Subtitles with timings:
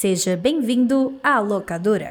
[0.00, 2.08] Seja bem-vindo à locadora.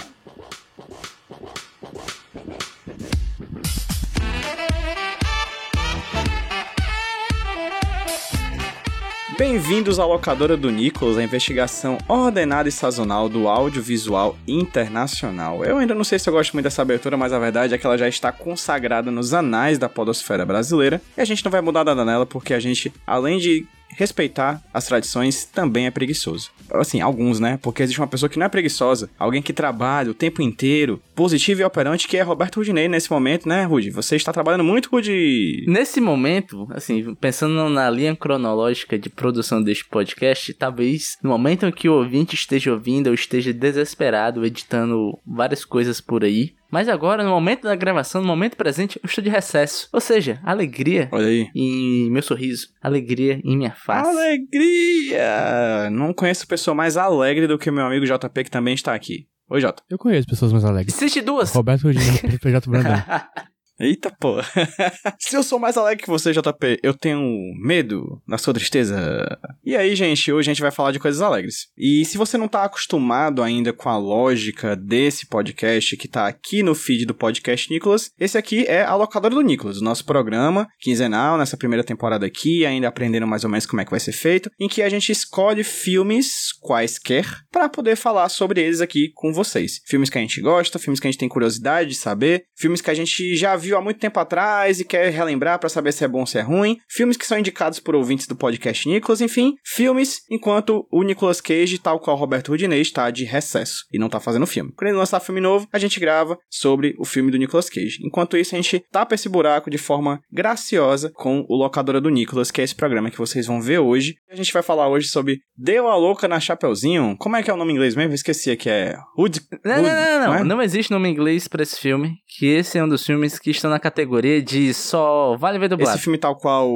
[9.37, 15.63] Bem-vindos à locadora do Nicolas, a investigação ordenada e sazonal do audiovisual internacional.
[15.63, 17.85] Eu ainda não sei se eu gosto muito dessa abertura, mas a verdade é que
[17.85, 21.85] ela já está consagrada nos anais da podosfera brasileira e a gente não vai mudar
[21.85, 23.65] nada nela porque a gente, além de
[23.97, 26.51] respeitar as tradições também é preguiçoso.
[26.71, 27.57] Assim, alguns, né?
[27.61, 31.61] Porque existe uma pessoa que não é preguiçosa, alguém que trabalha o tempo inteiro, positivo
[31.61, 33.89] e operante, que é Roberto Rudinei nesse momento, né, Rudy?
[33.89, 35.65] Você está trabalhando muito, Rudy?
[35.67, 41.71] Nesse momento, assim, pensando na linha cronológica de produção deste podcast, talvez no momento em
[41.71, 47.23] que o ouvinte esteja ouvindo, eu esteja desesperado editando várias coisas por aí, mas agora,
[47.23, 49.87] no momento da gravação, no momento presente, eu estou de recesso.
[49.91, 51.49] Ou seja, alegria Olha aí.
[51.55, 54.09] em meu sorriso, alegria em minha face.
[54.09, 55.89] Alegria!
[55.91, 59.27] Não conheço pessoa mais alegre do que meu amigo JP, que também está aqui.
[59.49, 59.81] Oi, Jota.
[59.89, 60.95] Eu conheço pessoas mais alegres.
[60.95, 61.53] Existe duas.
[61.53, 63.01] Roberto Rodrigues PJ Brandão.
[63.79, 64.37] Eita, pô.
[65.19, 67.21] Se eu sou mais alegre que você, JP, eu tenho
[67.59, 69.37] medo na sua tristeza.
[69.63, 71.67] E aí, gente, hoje a gente vai falar de coisas alegres.
[71.77, 76.63] E se você não tá acostumado ainda com a lógica desse podcast que tá aqui
[76.63, 80.67] no feed do podcast Nicolas, esse aqui é a locadora do Nicolas, o nosso programa
[80.79, 84.13] quinzenal nessa primeira temporada aqui, ainda aprendendo mais ou menos como é que vai ser
[84.13, 89.31] feito, em que a gente escolhe filmes quaisquer para poder falar sobre eles aqui com
[89.31, 89.81] vocês.
[89.85, 92.89] Filmes que a gente gosta, filmes que a gente tem curiosidade de saber, filmes que
[92.89, 96.07] a gente já viu há muito tempo atrás e quer relembrar para saber se é
[96.07, 99.55] bom ou se é ruim, filmes que são indicados por ouvintes do podcast Nicolas, enfim,
[99.63, 104.19] filmes enquanto o Nicolas Cage, tal qual Roberto Rudinei, está de recesso e não tá
[104.19, 104.71] fazendo filme.
[104.75, 107.99] Quando ele lançar filme novo, a gente grava sobre o filme do Nicolas Cage.
[108.03, 112.51] Enquanto isso, a gente tapa esse buraco de forma graciosa com o Locadora do Nicolas,
[112.51, 114.15] que é esse programa que vocês vão ver hoje.
[114.29, 117.15] A gente vai falar hoje sobre Deu a Louca na Chapeuzinho.
[117.17, 118.11] Como é que é o nome em inglês mesmo?
[118.11, 119.41] Eu esqueci que é Hood.
[119.63, 120.43] Não, não, não, não, é?
[120.43, 120.61] não.
[120.61, 122.15] existe nome em inglês pra esse filme.
[122.37, 125.91] Que esse é um dos filmes que estão na categoria de só vale ver dublado.
[125.91, 126.69] Esse filme tal qual,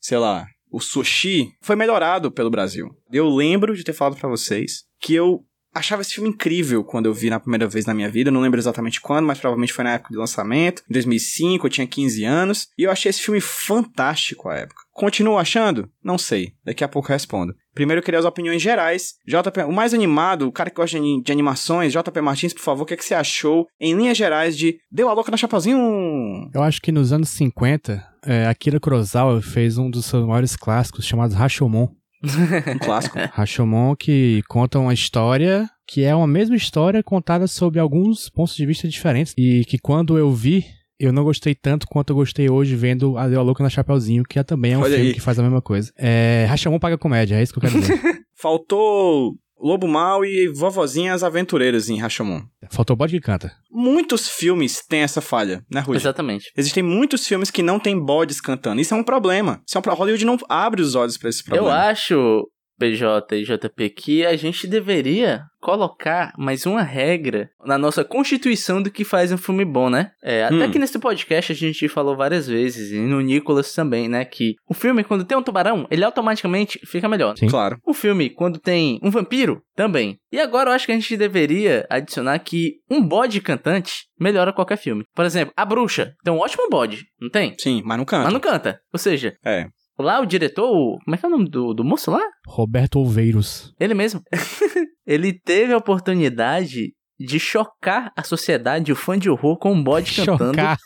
[0.00, 2.88] sei lá, o Sushi, foi melhorado pelo Brasil.
[3.12, 5.40] Eu lembro de ter falado pra vocês que eu
[5.74, 8.30] achava esse filme incrível quando eu vi na primeira vez na minha vida.
[8.30, 11.86] Não lembro exatamente quando, mas provavelmente foi na época de lançamento, em 2005, eu tinha
[11.86, 12.68] 15 anos.
[12.78, 14.82] E eu achei esse filme fantástico à época.
[14.92, 15.90] Continuo achando?
[16.02, 16.52] Não sei.
[16.64, 17.54] Daqui a pouco respondo.
[17.74, 19.14] Primeiro eu queria as opiniões gerais.
[19.26, 22.86] JP, o mais animado, o cara que gosta de, animações, JP Martins, por favor, o
[22.86, 26.48] que, é que você achou, em linhas gerais, de Deu a Louca na Chapeuzinho?
[26.54, 31.04] Eu acho que nos anos 50, é, Akira Kurosawa fez um dos seus maiores clássicos,
[31.04, 31.88] chamado Rashomon.
[32.24, 33.18] Um clássico.
[33.32, 38.64] Rashomon que conta uma história que é uma mesma história contada sob alguns pontos de
[38.64, 40.64] vista diferentes e que quando eu vi,
[40.98, 44.24] eu não gostei tanto quanto eu gostei hoje vendo A Deu a Louca na Chapeuzinho,
[44.24, 45.14] que é também é um Olha filme aí.
[45.14, 45.92] que faz a mesma coisa.
[45.98, 48.00] É, Rashomon paga comédia, é isso que eu quero dizer.
[48.34, 52.42] Faltou Lobo Mal e Vovozinhas Aventureiras em Rashomon.
[52.70, 53.52] Faltou o bode que canta.
[53.70, 55.98] Muitos filmes têm essa falha, né, Rudy?
[55.98, 56.50] Exatamente.
[56.56, 58.80] Existem muitos filmes que não tem bodes cantando.
[58.80, 59.62] Isso é um problema.
[59.66, 59.94] Isso é um pro...
[59.94, 61.76] Hollywood não abre os olhos pra esse Eu problema.
[61.88, 62.48] acho,
[62.84, 68.90] PJ e JP, que a gente deveria colocar mais uma regra na nossa constituição do
[68.90, 70.10] que faz um filme bom, né?
[70.22, 70.70] É, até Hum.
[70.70, 74.26] que nesse podcast a gente falou várias vezes, e no Nicolas também, né?
[74.26, 77.34] Que o filme, quando tem um tubarão, ele automaticamente fica melhor.
[77.38, 77.48] Sim.
[77.48, 77.78] Claro.
[77.86, 80.18] O filme, quando tem um vampiro, também.
[80.30, 84.76] E agora eu acho que a gente deveria adicionar que um bode cantante melhora qualquer
[84.76, 85.04] filme.
[85.14, 87.54] Por exemplo, A Bruxa tem um ótimo bode, não tem?
[87.58, 88.24] Sim, mas não canta.
[88.24, 88.78] Mas não canta.
[88.92, 89.66] Ou seja, É.
[89.98, 92.20] lá o diretor, o- como é que é o nome do, do moço lá?
[92.46, 93.74] Roberto Olveiros.
[93.78, 94.20] Ele mesmo.
[95.06, 100.12] ele teve a oportunidade de chocar a sociedade, o fã de horror, com um bode
[100.16, 100.58] cantando.
[100.58, 100.78] Chocar.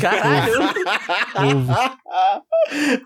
[0.00, 0.52] Caralho!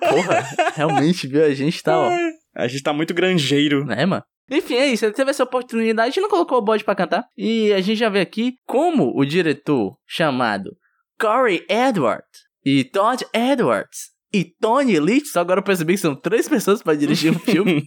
[0.00, 1.44] Porra, realmente, viu?
[1.44, 2.10] A gente tá, ó.
[2.56, 3.84] A gente tá muito granjeiro.
[3.84, 4.22] Né, mano?
[4.50, 5.04] Enfim, é isso.
[5.04, 7.24] Ele teve essa oportunidade e não colocou o bode pra cantar.
[7.36, 10.70] E a gente já vê aqui como o diretor chamado
[11.20, 16.48] Corey Edwards e Todd Edwards e Tony Leach, só agora eu percebi que são três
[16.48, 17.86] pessoas pra dirigir um filme,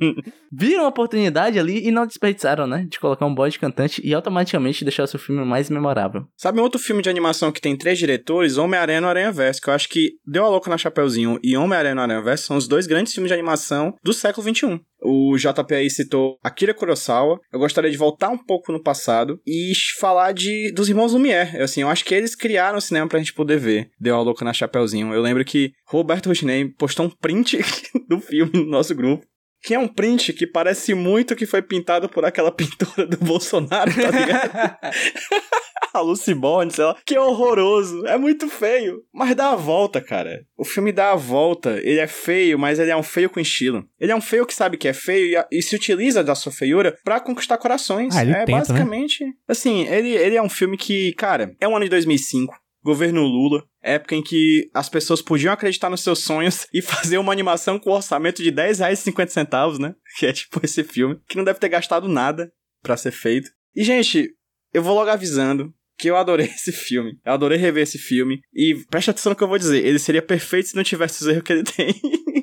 [0.52, 2.86] viram a oportunidade ali e não desperdiçaram, né?
[2.88, 6.24] De colocar um bode cantante e automaticamente deixar o seu filme mais memorável.
[6.36, 8.56] Sabe um outro filme de animação que tem três diretores?
[8.56, 11.94] Homem-Aranha no Aranha Verso, que eu acho que Deu a Louca na Chapeuzinho e Homem-Aranha
[11.94, 14.80] no Aranha Verso são os dois grandes filmes de animação do século XXI.
[15.02, 17.40] O JP aí citou Akira Kurosawa.
[17.52, 21.60] Eu gostaria de voltar um pouco no passado e falar de dos irmãos Lumière.
[21.62, 24.44] Assim, eu acho que eles criaram o cinema pra gente poder ver Deu a Louca
[24.44, 25.12] na Chapeuzinho.
[25.12, 27.58] Eu lembro que Roberto Rochinei postou um print
[28.08, 29.26] do filme no nosso grupo.
[29.62, 33.92] Que é um print que parece muito que foi pintado por aquela pintura do Bolsonaro,
[33.94, 34.76] tá ligado?
[35.92, 40.44] a Lucy Bond, sei lá, que horroroso, é muito feio, mas dá a volta, cara.
[40.56, 43.84] O filme dá a volta, ele é feio, mas ele é um feio com estilo.
[43.98, 46.52] Ele é um feio que sabe que é feio e, e se utiliza da sua
[46.52, 48.16] feiura para conquistar corações.
[48.16, 48.58] Ah, ele é tenta, né?
[48.58, 53.22] basicamente, assim, ele, ele é um filme que, cara, é um ano de 2005, governo
[53.22, 57.78] Lula, época em que as pessoas podiam acreditar nos seus sonhos e fazer uma animação
[57.78, 59.94] com orçamento de 10 reais e 50 centavos, né?
[60.18, 63.50] Que é tipo esse filme, que não deve ter gastado nada pra ser feito.
[63.74, 64.30] E, gente,
[64.72, 67.18] eu vou logo avisando que eu adorei esse filme.
[67.24, 68.40] Eu adorei rever esse filme.
[68.54, 69.84] E preste atenção no que eu vou dizer.
[69.84, 71.94] Ele seria perfeito se não tivesse os erros que ele tem.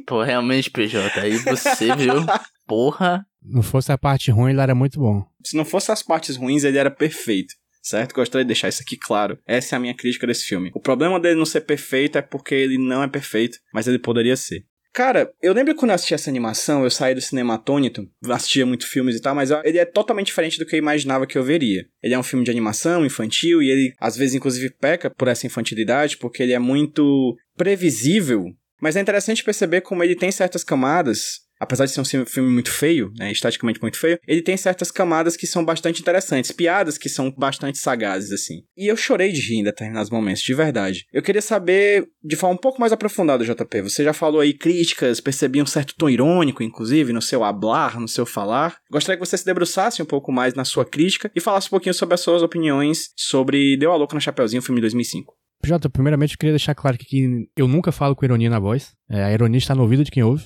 [0.05, 2.13] Pô, realmente, PJ, aí você viu.
[2.65, 3.25] Porra.
[3.43, 5.25] Não fosse a parte ruim, ele era muito bom.
[5.43, 7.53] se não fosse as partes ruins, ele era perfeito.
[7.87, 8.13] Certo?
[8.13, 9.39] Gostaria de deixar isso aqui claro.
[9.47, 10.71] Essa é a minha crítica desse filme.
[10.75, 14.35] O problema dele não ser perfeito é porque ele não é perfeito, mas ele poderia
[14.35, 14.65] ser.
[14.93, 18.85] Cara, eu lembro quando eu assisti essa animação, eu saí do cinema atônito, assistia muito
[18.85, 21.85] filmes e tal, mas ele é totalmente diferente do que eu imaginava que eu veria.
[22.03, 25.45] Ele é um filme de animação infantil e ele, às vezes, inclusive, peca por essa
[25.47, 28.47] infantilidade, porque ele é muito previsível.
[28.81, 32.71] Mas é interessante perceber como ele tem certas camadas apesar de ser um filme muito
[32.71, 37.09] feio, né, esteticamente muito feio, ele tem certas camadas que são bastante interessantes, piadas que
[37.09, 38.63] são bastante sagazes, assim.
[38.75, 41.05] E eu chorei de rir em determinados momentos, de verdade.
[41.11, 45.19] Eu queria saber, de forma um pouco mais aprofundada, JP, você já falou aí críticas,
[45.19, 48.77] percebi um certo tom irônico, inclusive, no seu hablar, no seu falar.
[48.91, 51.93] Gostaria que você se debruçasse um pouco mais na sua crítica e falasse um pouquinho
[51.93, 55.33] sobre as suas opiniões sobre Deu a Louca no Chapeuzinho, filme de 2005.
[55.63, 58.93] Jota, primeiramente eu queria deixar claro que eu nunca falo com ironia na voz.
[59.09, 60.45] É, a ironia está no ouvido de quem ouve.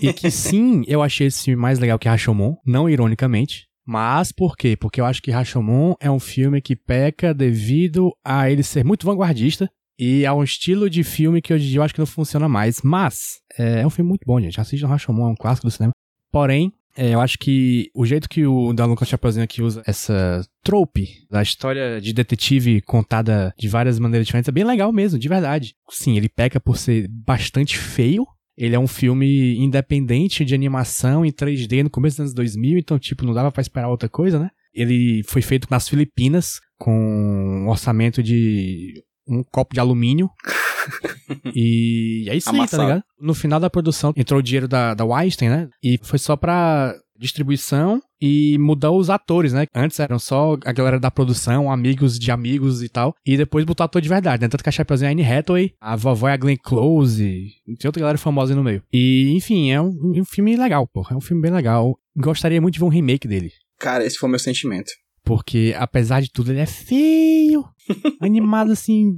[0.00, 3.66] E que sim, eu achei esse filme mais legal que Rashomon, não ironicamente.
[3.84, 4.76] Mas por quê?
[4.76, 9.06] Porque eu acho que Rashomon é um filme que peca devido a ele ser muito
[9.06, 12.06] vanguardista e a um estilo de filme que hoje em dia eu acho que não
[12.06, 12.80] funciona mais.
[12.82, 14.60] Mas é, é um filme muito bom, gente.
[14.60, 15.92] Assistam Rashomon, é um clássico do cinema.
[16.30, 21.26] Porém, é, eu acho que o jeito que o Lucas Chapeuzinho aqui usa essa trope
[21.30, 25.74] da história de detetive contada de várias maneiras diferentes é bem legal mesmo, de verdade.
[25.88, 28.26] Sim, ele peca por ser bastante feio,
[28.62, 32.96] ele é um filme independente de animação em 3D no começo dos anos 2000, então,
[32.96, 34.50] tipo, não dava pra esperar outra coisa, né?
[34.72, 40.30] Ele foi feito nas Filipinas com um orçamento de um copo de alumínio.
[41.56, 43.02] e é isso aí, tá ligado?
[43.20, 45.68] No final da produção entrou o dinheiro da, da Weinstein, né?
[45.82, 49.66] E foi só pra distribuição e mudar os atores, né?
[49.74, 53.14] Antes eram só a galera da produção, amigos de amigos e tal.
[53.24, 54.48] E depois botar ator de verdade, né?
[54.48, 57.24] Tanto que a Chapeuzinho é a Anne Hathaway, a vovó é a Glenn Close,
[57.66, 58.82] e tem outra galera famosa aí no meio.
[58.92, 61.14] E, enfim, é um, um filme legal, porra.
[61.14, 61.98] É um filme bem legal.
[62.16, 63.50] Gostaria muito de ver um remake dele.
[63.78, 64.92] Cara, esse foi o meu sentimento.
[65.24, 67.64] Porque, apesar de tudo, ele é feio.
[68.20, 69.12] animado assim,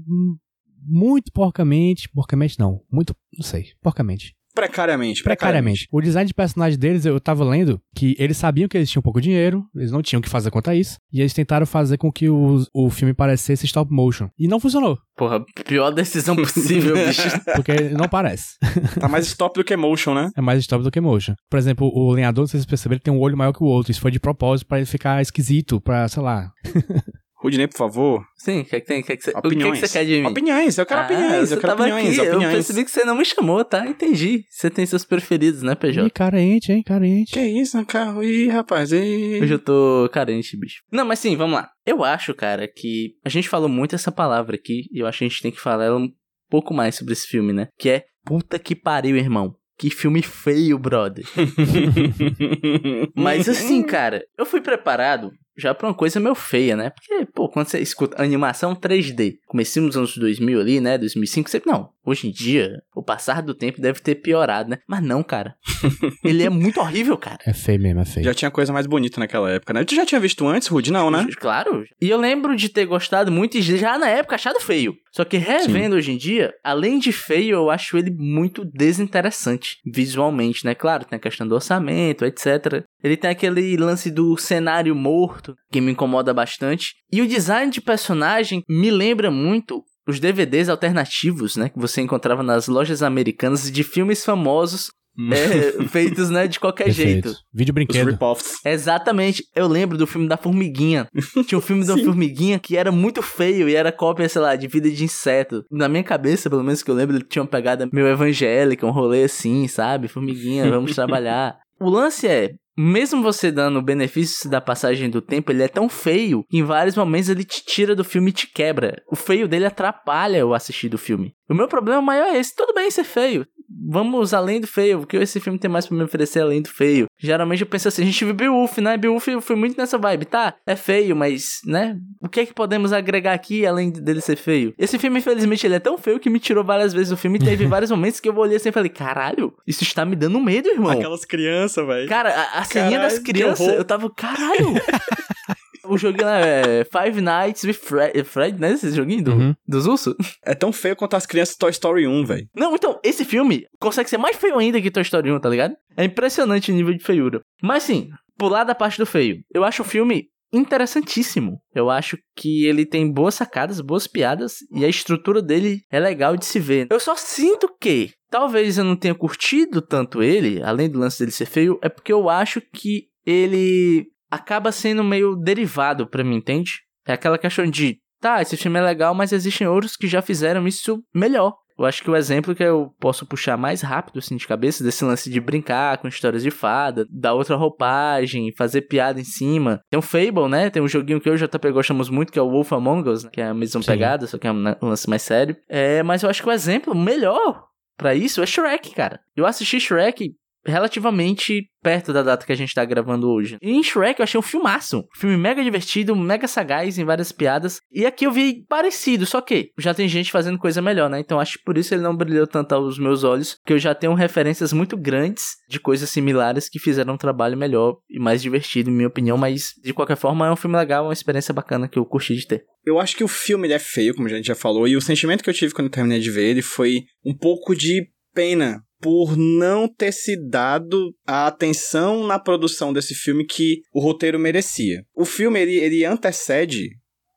[0.87, 2.09] muito porcamente.
[2.11, 2.81] Porcamente não.
[2.91, 3.69] Muito, não sei.
[3.83, 4.35] Porcamente.
[4.55, 5.89] Precariamente, Precariamente.
[5.91, 9.21] O design de personagem deles, eu tava lendo que eles sabiam que eles tinham pouco
[9.21, 12.11] dinheiro, eles não tinham o que fazer quanto a isso, e eles tentaram fazer com
[12.13, 14.29] que o, o filme parecesse stop motion.
[14.39, 17.23] E não funcionou, Porra, pior decisão possível, bicho.
[17.55, 18.55] porque não parece.
[19.01, 20.31] Tá mais stop do que motion, né?
[20.37, 21.35] É mais stop do que motion.
[21.51, 23.67] Por exemplo, o lenhador, não sei se vocês perceberam, tem um olho maior que o
[23.67, 23.91] outro.
[23.91, 26.51] Isso foi de propósito pra ele ficar esquisito, pra, sei lá.
[27.45, 28.25] Rudney, por favor.
[28.37, 29.01] Sim, o que, que tem?
[29.01, 29.81] O que, é que você, o que, Opiniões.
[29.81, 30.27] que você quer de mim?
[30.29, 32.45] Opiniões, eu quero Ah, opiniões, eu quero tava opiniões, aqui, opiniões.
[32.53, 33.87] Eu percebi que você não me chamou, tá?
[33.87, 34.45] Entendi.
[34.51, 36.11] Você tem seus preferidos, né, Ih, PJ?
[36.11, 37.33] carente, hein, carente.
[37.33, 38.25] Que isso, cara?
[38.25, 39.41] Ih, rapaz, ih.
[39.43, 40.81] Hoje eu tô carente, bicho.
[40.91, 41.69] Não, mas sim, vamos lá.
[41.87, 45.25] Eu acho, cara, que a gente falou muito essa palavra aqui, e eu acho que
[45.25, 46.09] a gente tem que falar ela um
[46.49, 47.69] pouco mais sobre esse filme, né?
[47.79, 49.55] Que é puta que pariu, irmão.
[49.77, 51.25] Que filme feio, brother.
[53.15, 56.91] Mas assim, cara, eu fui preparado já pra uma coisa meio feia, né?
[56.91, 60.99] Porque, pô, quando você escuta animação 3D, comecinho dos anos 2000 ali, né?
[60.99, 61.63] 2005, você...
[61.65, 64.79] Não, hoje em dia, o passar do tempo deve ter piorado, né?
[64.89, 65.55] Mas não, cara.
[66.25, 67.39] Ele é muito horrível, cara.
[67.47, 68.25] É feio mesmo, é feio.
[68.25, 69.85] Já tinha coisa mais bonita naquela época, né?
[69.85, 70.93] Tu já tinha visto antes, Rude?
[70.93, 71.27] Não, né?
[71.39, 71.85] Claro.
[72.01, 74.95] E eu lembro de ter gostado muito e já na época achado feio.
[75.13, 80.65] Só que revendo hoje em dia, além de feio, eu acho ele muito desinteressante visualmente,
[80.65, 80.75] né?
[80.75, 82.85] Claro, tem a questão do orçamento, etc.
[83.03, 86.95] Ele tem aquele lance do cenário morto, que me incomoda bastante.
[87.13, 91.69] E o design de personagem me lembra muito os DVDs alternativos, né?
[91.69, 94.91] Que você encontrava nas lojas americanas de filmes famosos
[95.33, 96.47] é, feitos, né?
[96.49, 97.29] De qualquer Perfeito.
[97.29, 97.39] jeito.
[97.53, 98.11] Vídeo Os brinquedo.
[98.11, 98.55] rip-offs.
[98.65, 99.45] Exatamente.
[99.55, 101.07] Eu lembro do filme da Formiguinha.
[101.47, 101.97] Tinha um filme da.
[101.97, 105.65] Formiguinha que era muito feio e era cópia, sei lá, de vida de inseto.
[105.71, 108.91] Na minha cabeça, pelo menos que eu lembro, ele tinha uma pegada meio evangélica, um
[108.91, 110.09] rolê assim, sabe?
[110.09, 111.57] Formiguinha, vamos trabalhar.
[111.81, 115.89] O lance é, mesmo você dando o benefício da passagem do tempo, ele é tão
[115.89, 119.03] feio que em vários momentos ele te tira do filme e te quebra.
[119.11, 121.35] O feio dele atrapalha o assistir do filme.
[121.49, 122.55] O meu problema maior é esse.
[122.55, 123.47] Tudo bem ser feio.
[123.91, 125.01] Vamos além do feio.
[125.01, 127.07] O que esse filme tem mais pra me oferecer além do feio?
[127.19, 128.97] Geralmente eu penso assim, a gente viu Beowulf, né?
[128.97, 130.27] Beowulf foi muito nessa vibe.
[130.27, 131.97] Tá, é feio, mas, né?
[132.23, 134.75] O que é que podemos agregar aqui além dele ser feio?
[134.79, 137.39] Esse filme, infelizmente, ele é tão feio que me tirou várias vezes do filme.
[137.39, 140.41] E teve vários momentos que eu olhei assim e falei, caralho, isso está me dando
[140.41, 140.93] medo, irmão.
[140.93, 142.09] Aquelas crianças, velho.
[142.09, 144.75] Cara, a, a ceninha das crianças, eu tava, caralho.
[145.85, 148.73] o joguinho lá é Five Nights with Fred, Fred né?
[148.73, 149.55] Esse joguinho do, Uhum.
[149.67, 150.15] dos ursos.
[150.45, 152.47] É tão feio quanto as crianças Toy Story 1, velho.
[152.57, 155.75] Não, então, esse filme consegue ser mais feio ainda que Toy Story 1, tá ligado?
[155.97, 157.43] É impressionante o nível de feiura.
[157.63, 159.39] Mas sim, pular da parte do feio.
[159.53, 160.27] Eu acho o filme
[160.57, 161.59] interessantíssimo.
[161.75, 166.37] Eu acho que ele tem boas sacadas, boas piadas e a estrutura dele é legal
[166.37, 166.87] de se ver.
[166.91, 171.33] Eu só sinto que talvez eu não tenha curtido tanto ele, além do lance dele
[171.33, 176.81] ser feio, é porque eu acho que ele acaba sendo meio derivado pra mim, entende?
[177.07, 180.67] É aquela questão de, tá, esse filme é legal, mas existem outros que já fizeram
[180.67, 181.55] isso melhor.
[181.79, 185.05] Eu acho que o exemplo que eu posso puxar mais rápido, assim, de cabeça, desse
[185.05, 189.81] lance de brincar com histórias de fada, dar outra roupagem, fazer piada em cima.
[189.91, 190.71] Tem o Fable, né?
[190.71, 193.25] Tem um joguinho que eu já JP gostamos muito, que é o Wolf Among Us,
[193.25, 193.31] né?
[193.33, 193.87] que é a mesma Sim.
[193.87, 195.57] pegada, só que é um um lance mais sério.
[195.69, 197.65] É, mas eu acho que o exemplo melhor
[197.97, 199.21] pra isso é Shrek, cara.
[199.37, 200.35] Eu assisti Shrek
[200.67, 203.59] relativamente perto da data que a gente tá gravando hoje.
[203.61, 205.05] E em Shrek eu achei um filmaço.
[205.15, 207.79] Filme mega divertido, mega sagaz em várias piadas.
[207.93, 211.21] E aqui eu vi parecido, só que já tem gente fazendo coisa melhor, né?
[211.21, 213.95] Então acho que por isso ele não brilhou tanto aos meus olhos, que eu já
[213.95, 218.89] tenho referências muito grandes de coisas similares que fizeram um trabalho melhor e mais divertido,
[218.89, 219.37] em minha opinião.
[219.37, 222.47] Mas de qualquer forma é um filme legal, uma experiência bacana que eu curti de
[222.47, 222.65] ter.
[222.85, 225.43] Eu acho que o filme é feio, como a gente já falou, e o sentimento
[225.43, 229.37] que eu tive quando eu terminei de ver ele foi um pouco de pena por
[229.37, 235.05] não ter se dado a atenção na produção desse filme que o roteiro merecia.
[235.15, 236.89] O filme ele, ele antecede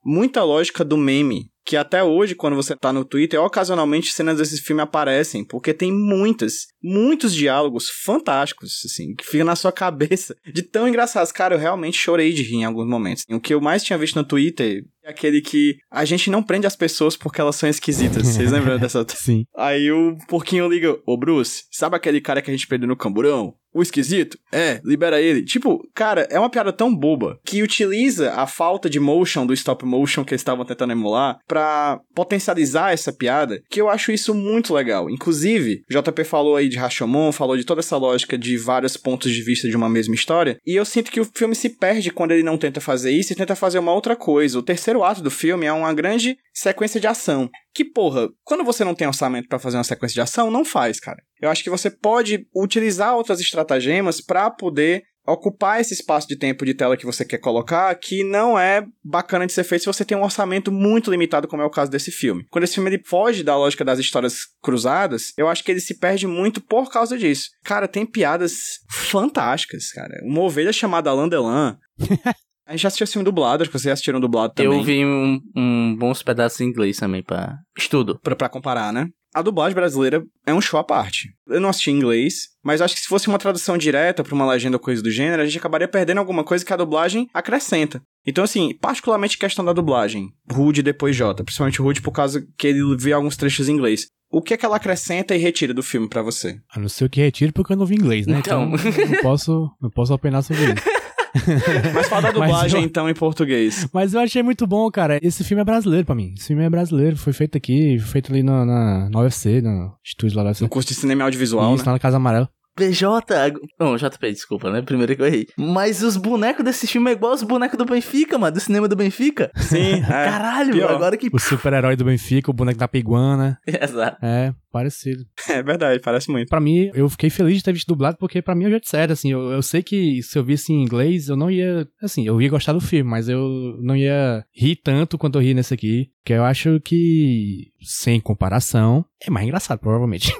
[0.08, 1.50] muita lógica do meme.
[1.66, 5.92] Que até hoje, quando você tá no Twitter, ocasionalmente cenas desse filme aparecem, porque tem
[5.92, 11.34] muitas, muitos diálogos fantásticos, assim, que ficam na sua cabeça de tão engraçados.
[11.34, 13.26] Cara, eu realmente chorei de rir em alguns momentos.
[13.30, 16.68] O que eu mais tinha visto no Twitter é aquele que a gente não prende
[16.68, 18.28] as pessoas porque elas são esquisitas.
[18.28, 19.06] Vocês lembram dessa?
[19.10, 19.46] Sim.
[19.56, 23.56] Aí o porquinho liga, ô Bruce, sabe aquele cara que a gente prendeu no camburão?
[23.78, 24.40] O esquisito?
[24.52, 25.44] É, libera ele.
[25.44, 29.86] Tipo, cara, é uma piada tão boba que utiliza a falta de motion do stop
[29.86, 34.74] motion que eles estavam tentando emular pra potencializar essa piada, que eu acho isso muito
[34.74, 35.12] legal.
[35.12, 39.32] Inclusive, o JP falou aí de Rashomon, falou de toda essa lógica de vários pontos
[39.32, 42.32] de vista de uma mesma história, e eu sinto que o filme se perde quando
[42.32, 44.58] ele não tenta fazer isso e tenta fazer uma outra coisa.
[44.58, 47.50] O terceiro ato do filme é uma grande sequência de ação.
[47.74, 51.00] Que, porra, quando você não tem orçamento pra fazer uma sequência de ação, não faz,
[51.00, 51.22] cara.
[51.42, 56.66] Eu acho que você pode utilizar outras estratagemas pra poder ocupar esse espaço de tempo
[56.66, 60.06] de tela que você quer colocar, que não é bacana de ser feito se você
[60.06, 62.46] tem um orçamento muito limitado, como é o caso desse filme.
[62.50, 66.00] Quando esse filme ele foge da lógica das histórias cruzadas, eu acho que ele se
[66.00, 67.50] perde muito por causa disso.
[67.64, 70.22] Cara, tem piadas fantásticas, cara.
[70.24, 71.78] Uma ovelha chamada Landelan.
[72.68, 74.78] A gente já assistiu filme dublado, acho que vocês assistiram dublado também.
[74.78, 78.20] Eu vi um, um bons pedaços em inglês também pra estudo.
[78.22, 79.08] Pra, pra comparar, né?
[79.34, 81.30] A dublagem brasileira é um show à parte.
[81.48, 84.46] Eu não assisti em inglês, mas acho que se fosse uma tradução direta pra uma
[84.46, 88.02] legenda ou coisa do gênero, a gente acabaria perdendo alguma coisa que a dublagem acrescenta.
[88.26, 92.98] Então, assim, particularmente questão da dublagem, Rude depois J, principalmente Rude por causa que ele
[92.98, 94.08] vê alguns trechos em inglês.
[94.30, 96.60] O que é que ela acrescenta e retira do filme pra você?
[96.70, 98.40] A não ser o que retiro porque eu não vi inglês, né?
[98.40, 98.74] Então.
[98.74, 100.84] Então, não posso, não posso opinar sobre isso.
[101.94, 103.88] Mas fala da dublagem, eu- então, em português.
[103.94, 105.20] Mas eu achei muito bom, cara.
[105.22, 106.34] Esse filme é brasileiro pra mim.
[106.38, 107.16] Esse filme é brasileiro.
[107.18, 110.64] Foi feito aqui, foi feito ali na, na, na UFC, no estúdio lá da UFC.
[110.64, 111.88] No curso de cinema audiovisual, Isso, né?
[111.88, 112.50] lá na Casa Amarela.
[112.78, 113.54] PJ.
[113.80, 114.82] Não, JP, desculpa, né?
[114.82, 115.48] Primeiro que eu errei.
[115.58, 118.96] Mas os bonecos desse filme é igual os bonecos do Benfica, mano, do cinema do
[118.96, 119.52] Benfica.
[119.56, 120.08] Sim, é.
[120.08, 120.92] Caralho, pior.
[120.92, 121.30] agora que.
[121.34, 123.60] O super-herói do Benfica, o boneco da Piguana.
[123.68, 124.24] Exato.
[124.24, 125.24] É, parecido.
[125.50, 126.50] É verdade, parece muito.
[126.50, 128.88] Pra mim, eu fiquei feliz de ter visto dublado, porque pra mim é o jeito
[128.88, 132.28] certo, assim, eu, eu sei que se eu visse em inglês, eu não ia, assim,
[132.28, 135.74] eu ia gostar do filme, mas eu não ia rir tanto quanto eu ri nesse
[135.74, 140.34] aqui, que eu acho que, sem comparação, é mais engraçado, provavelmente.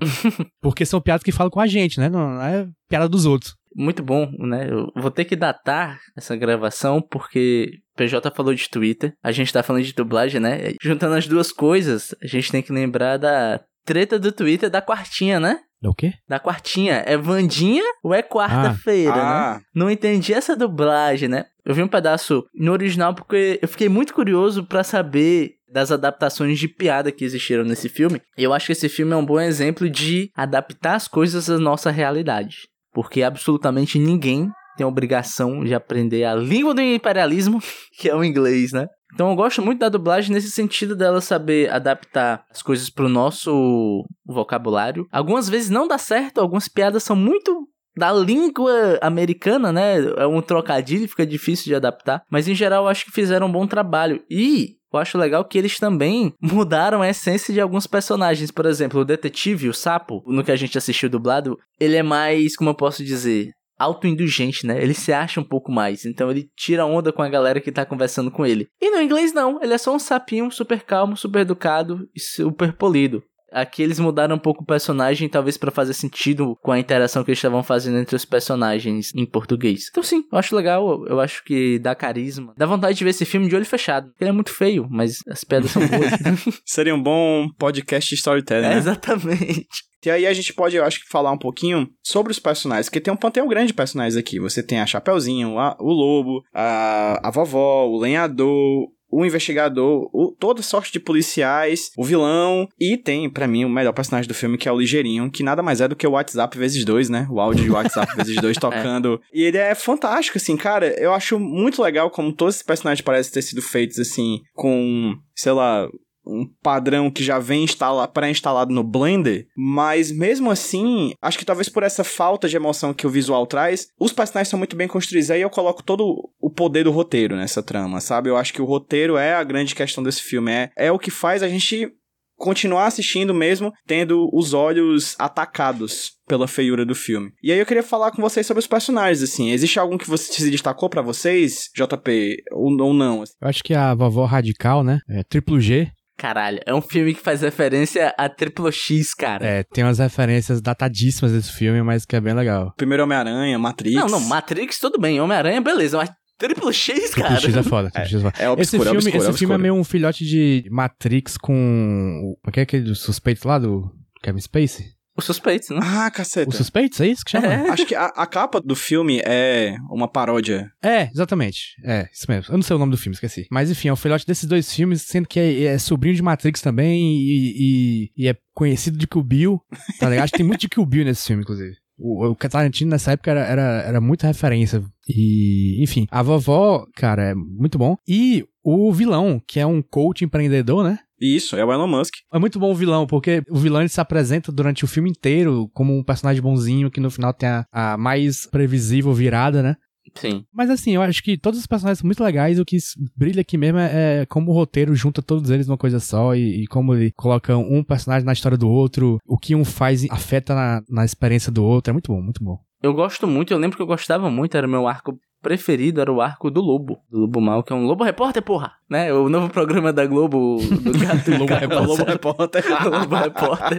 [0.60, 3.54] porque são piadas que falam com a gente, né, não é piada dos outros.
[3.76, 4.68] Muito bom, né?
[4.70, 9.64] Eu vou ter que datar essa gravação porque PJ falou de Twitter, a gente tá
[9.64, 10.74] falando de dublagem, né?
[10.80, 15.40] Juntando as duas coisas, a gente tem que lembrar da treta do Twitter da quartinha,
[15.40, 15.58] né?
[15.82, 16.14] É o quê?
[16.26, 17.02] Da quartinha.
[17.04, 19.22] É Vandinha ou é quarta-feira, né?
[19.22, 21.44] Ah, Não entendi essa dublagem, né?
[21.64, 26.56] Eu vi um pedaço no original porque eu fiquei muito curioso pra saber das adaptações
[26.56, 28.22] de piada que existiram nesse filme.
[28.38, 31.90] Eu acho que esse filme é um bom exemplo de adaptar as coisas à nossa
[31.90, 32.68] realidade.
[32.94, 37.60] porque absolutamente ninguém tem a obrigação de aprender a língua do imperialismo,
[37.98, 38.86] que é o inglês, né?
[39.12, 44.04] Então eu gosto muito da dublagem nesse sentido dela saber adaptar as coisas pro nosso
[44.24, 45.06] vocabulário.
[45.10, 49.96] Algumas vezes não dá certo, algumas piadas são muito da língua americana, né?
[50.16, 52.22] É um trocadilho, fica difícil de adaptar.
[52.30, 54.22] Mas em geral eu acho que fizeram um bom trabalho.
[54.30, 58.50] E eu acho legal que eles também mudaram a essência de alguns personagens.
[58.50, 62.56] Por exemplo, o detetive, o sapo, no que a gente assistiu dublado, ele é mais,
[62.56, 64.80] como eu posso dizer, autoindulgente, né?
[64.82, 67.84] Ele se acha um pouco mais, então ele tira onda com a galera que tá
[67.84, 68.68] conversando com ele.
[68.80, 72.72] E no inglês não, ele é só um sapinho super calmo, super educado e super
[72.72, 73.22] polido.
[73.54, 77.30] Aqui eles mudaram um pouco o personagem, talvez para fazer sentido com a interação que
[77.30, 79.88] eles estavam fazendo entre os personagens em português.
[79.90, 82.52] Então sim, eu acho legal, eu acho que dá carisma.
[82.56, 84.10] Dá vontade de ver esse filme de olho fechado.
[84.20, 86.10] Ele é muito feio, mas as pedras são boas.
[86.66, 88.76] Seria um bom podcast storytelling, é, né?
[88.78, 89.68] exatamente.
[90.04, 93.00] E aí a gente pode, eu acho que, falar um pouquinho sobre os personagens, porque
[93.00, 94.38] tem um panteão grande de personagens aqui.
[94.38, 100.34] Você tem a Chapeuzinho, a, o Lobo, a, a vovó, o lenhador, o investigador, o,
[100.38, 104.58] toda sorte de policiais, o vilão, e tem, para mim, o melhor personagem do filme,
[104.58, 107.26] que é o Ligeirinho, que nada mais é do que o WhatsApp vezes dois, né?
[107.30, 109.20] O áudio de WhatsApp vezes dois tocando.
[109.32, 110.88] E ele é fantástico, assim, cara.
[111.00, 115.52] Eu acho muito legal como todos esses personagens parecem ter sido feitos, assim, com, sei
[115.52, 115.88] lá,
[116.26, 121.68] um padrão que já vem instala, pré-instalado no Blender, mas mesmo assim, acho que talvez
[121.68, 125.30] por essa falta de emoção que o visual traz, os personagens são muito bem construídos.
[125.30, 128.28] Aí eu coloco todo o poder do roteiro nessa trama, sabe?
[128.28, 131.10] Eu acho que o roteiro é a grande questão desse filme, é, é o que
[131.10, 131.92] faz a gente
[132.36, 137.30] continuar assistindo mesmo tendo os olhos atacados pela feiura do filme.
[137.42, 139.50] E aí eu queria falar com vocês sobre os personagens, assim.
[139.50, 143.22] Existe algum que você se destacou para vocês, JP, ou, ou não?
[143.40, 145.00] Eu acho que a vovó radical, né?
[145.08, 145.90] É triplo G.
[146.16, 149.44] Caralho, é um filme que faz referência a Triplo X, cara.
[149.44, 152.72] É, tem umas referências datadíssimas desse filme, mas que é bem legal.
[152.76, 153.96] Primeiro Homem-Aranha, Matrix.
[153.96, 157.36] Não, não, Matrix tudo bem, Homem-Aranha, beleza, mas Triplo X, cara.
[157.36, 157.90] Triplo X é foda.
[157.90, 158.34] Triplo X é foda.
[158.38, 159.38] É obscuro, esse filme, é obscuro, esse é obscuro.
[159.38, 162.36] filme é meio um filhote de Matrix com.
[162.46, 163.90] O que é aquele do suspeito lá do
[164.22, 164.86] Kevin Spacey?
[165.16, 165.78] Os suspeitos, né?
[165.80, 166.48] Ah, caceta.
[166.50, 167.46] Os suspeitos, é isso que chama?
[167.46, 167.68] É.
[167.70, 170.70] Acho que a, a capa do filme é uma paródia.
[170.82, 171.76] É, exatamente.
[171.84, 172.52] É, isso mesmo.
[172.52, 173.46] Eu não sei o nome do filme, esqueci.
[173.50, 176.60] Mas enfim, é o filhote desses dois filmes, sendo que é, é sobrinho de Matrix
[176.60, 179.60] também e, e- e é conhecido de Kill Bill,
[180.00, 180.24] tá ligado?
[180.24, 181.74] Acho que tem muito de Kill Bill nesse filme, inclusive.
[181.96, 184.82] O, o Tarantino nessa época era, era, era muita referência.
[185.08, 187.96] E, enfim, a vovó, cara, é muito bom.
[188.08, 190.98] E o vilão, que é um coach empreendedor, né?
[191.20, 192.14] Isso, é o Elon Musk.
[192.32, 195.70] É muito bom o vilão, porque o vilão ele se apresenta durante o filme inteiro
[195.72, 199.76] como um personagem bonzinho que no final tem a, a mais previsível virada, né?
[200.14, 200.44] Sim.
[200.52, 202.58] Mas assim, eu acho que todos os personagens são muito legais.
[202.58, 202.76] O que
[203.16, 206.62] brilha aqui mesmo é, é como o roteiro junta todos eles numa coisa só e,
[206.62, 210.54] e como ele coloca um personagem na história do outro, o que um faz afeta
[210.54, 211.90] na, na experiência do outro.
[211.90, 212.58] É muito bom, muito bom.
[212.82, 216.10] Eu gosto muito, eu lembro que eu gostava muito, era o meu arco preferido, era
[216.12, 216.98] o arco do Lobo.
[217.08, 218.72] Do Lobo Mal, que é um Lobo Repórter, porra!
[218.90, 219.12] Né?
[219.12, 221.86] O novo programa da Globo, do gato Lobo Gato- Repórter.
[221.86, 222.64] Lobo Repórter.
[223.00, 223.78] Lobo Repórter.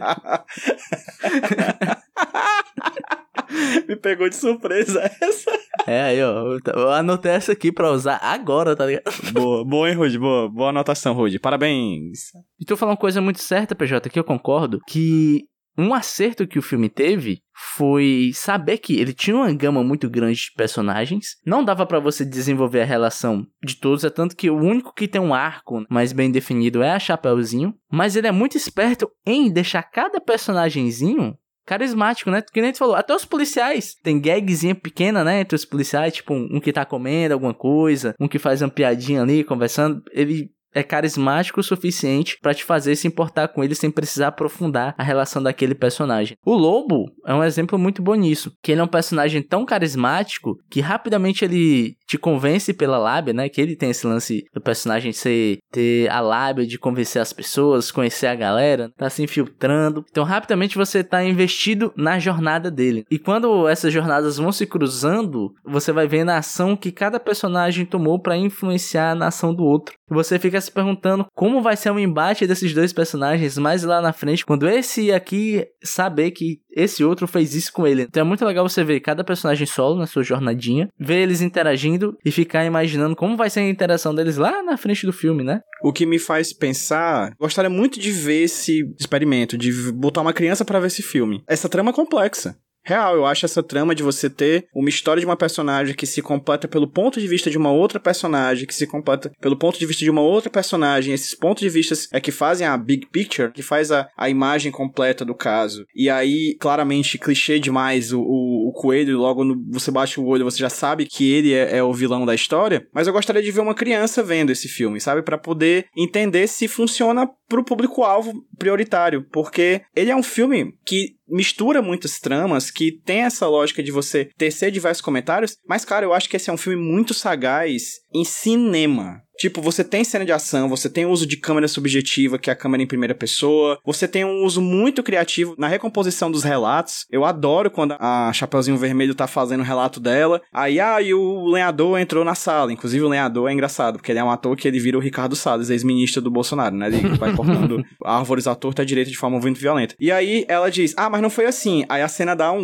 [3.87, 5.51] Me pegou de surpresa essa.
[5.87, 6.53] É, aí, ó.
[6.53, 9.03] eu- Eu anotei essa aqui pra usar agora, tá ligado?
[9.33, 10.17] Boa, boa, hein, Rude?
[10.17, 11.39] Boa, boa anotação, Rude.
[11.39, 12.31] Parabéns.
[12.59, 15.43] E tu falou uma coisa muito certa, PJ, que eu concordo, que
[15.77, 17.41] um acerto que o filme teve
[17.75, 21.37] foi saber que ele tinha uma gama muito grande de personagens.
[21.45, 25.07] Não dava pra você desenvolver a relação de todos, é tanto que o único que
[25.07, 29.51] tem um arco mais bem definido é a Chapeuzinho, mas ele é muito esperto em
[29.51, 32.41] deixar cada personagemzinho carismático, né?
[32.41, 33.95] Que nem tu falou, até os policiais.
[34.03, 35.41] Tem gagzinha pequena, né?
[35.41, 38.69] Entre os policiais, tipo um, um que tá comendo alguma coisa, um que faz uma
[38.69, 40.03] piadinha ali, conversando.
[40.11, 44.93] Ele é carismático o suficiente pra te fazer se importar com ele sem precisar aprofundar
[44.97, 46.35] a relação daquele personagem.
[46.45, 50.57] O Lobo é um exemplo muito bom nisso, que ele é um personagem tão carismático
[50.69, 53.49] que rapidamente ele te convence pela lábia, né?
[53.49, 57.91] Que ele tem esse lance do personagem ser ter a lábia de convencer as pessoas,
[57.91, 60.05] conhecer a galera, tá se infiltrando.
[60.09, 63.03] Então rapidamente você tá investido na jornada dele.
[63.09, 67.85] E quando essas jornadas vão se cruzando, você vai vendo a ação que cada personagem
[67.85, 69.95] tomou pra influenciar na ação do outro.
[70.09, 74.01] E você fica se perguntando como vai ser o embate desses dois personagens mais lá
[74.01, 78.03] na frente, quando esse aqui saber que esse outro fez isso com ele.
[78.03, 82.17] Então é muito legal você ver cada personagem solo na sua jornadinha, ver eles interagindo
[82.23, 85.61] e ficar imaginando como vai ser a interação deles lá na frente do filme, né?
[85.83, 90.65] O que me faz pensar, gostaria muito de ver esse experimento, de botar uma criança
[90.65, 91.43] pra ver esse filme.
[91.47, 92.57] Essa trama é complexa.
[92.85, 96.21] Real, eu acho essa trama de você ter uma história de uma personagem que se
[96.21, 99.85] completa pelo ponto de vista de uma outra personagem, que se completa pelo ponto de
[99.87, 101.11] vista de uma outra personagem.
[101.11, 104.71] Esses pontos de vista é que fazem a big picture, que faz a, a imagem
[104.71, 105.85] completa do caso.
[105.95, 110.45] E aí, claramente, clichê demais o, o, o coelho, logo no, você bate o olho,
[110.45, 112.87] você já sabe que ele é, é, o vilão da história.
[112.93, 115.23] Mas eu gostaria de ver uma criança vendo esse filme, sabe?
[115.23, 119.25] para poder entender se funciona pro público-alvo prioritário.
[119.31, 124.29] Porque ele é um filme que mistura muitas tramas, que tem essa lógica de você
[124.37, 128.23] tecer diversos comentários, mas, cara, eu acho que esse é um filme muito sagaz em
[128.23, 129.24] cinema.
[129.37, 132.55] Tipo, você tem cena de ação, você tem uso de câmera subjetiva, que é a
[132.55, 137.05] câmera em primeira pessoa, você tem um uso muito criativo na recomposição dos relatos.
[137.11, 140.41] Eu adoro quando a Chapeuzinho Vermelho tá fazendo o relato dela.
[140.53, 142.71] Aí, ah, e o lenhador entrou na sala.
[142.71, 145.35] Inclusive, o lenhador é engraçado, porque ele é um ator que ele vira o Ricardo
[145.35, 146.87] Salles, ex-ministro do Bolsonaro, né?
[146.87, 149.95] Ele vai cortando árvores à torta à direita de forma muito violenta.
[149.99, 151.85] E aí, ela diz, ah, mas não foi assim.
[151.89, 152.63] Aí a cena dá um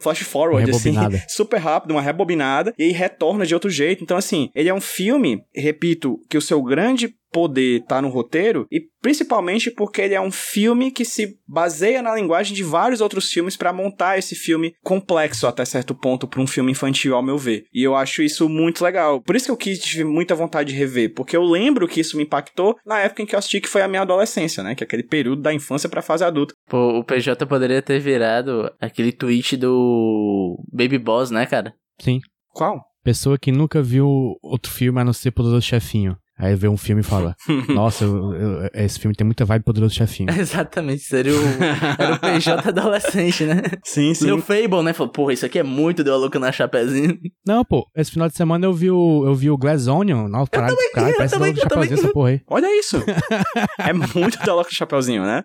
[0.00, 0.94] flash forward, assim,
[1.28, 4.02] super rápido, uma rebobinada, e aí retorna de outro jeito.
[4.02, 8.66] Então, assim, ele é um filme, repito, que o seu grande poder tá no roteiro
[8.70, 13.32] e principalmente porque ele é um filme que se baseia na linguagem de vários outros
[13.32, 17.38] filmes para montar esse filme complexo até certo ponto para um filme infantil ao meu
[17.38, 17.64] ver.
[17.72, 19.22] E eu acho isso muito legal.
[19.22, 22.16] Por isso que eu quis tive muita vontade de rever, porque eu lembro que isso
[22.16, 24.84] me impactou na época em que eu assisti que foi a minha adolescência, né, que
[24.84, 26.54] é aquele período da infância para fase adulta.
[26.68, 31.74] Pô, o PJ poderia ter virado aquele tweet do Baby Boss, né, cara?
[31.98, 32.20] Sim.
[32.52, 32.91] Qual?
[33.04, 36.16] Pessoa que nunca viu outro filme a não ser Poderoso Chefinho.
[36.42, 37.36] Aí vê um filme e fala:
[37.68, 40.28] Nossa, eu, eu, esse filme tem muita vibe poderoso chefinho.
[40.36, 41.42] Exatamente, seria o,
[41.98, 43.62] era o PJ adolescente, né?
[43.84, 44.30] Sim, sim.
[44.32, 44.92] o Fable, né?
[44.92, 47.16] Falou, porra, isso aqui é muito deu a louca na chapezinho.
[47.46, 50.26] Não, pô, esse final de semana eu vi o, eu vi o Glass Onion.
[50.26, 52.40] Não, caralho, também, eu parece também, do Chapeuzinho essa porra aí.
[52.48, 52.96] Olha isso.
[53.78, 55.44] é muito da louca Chapeuzinho, né?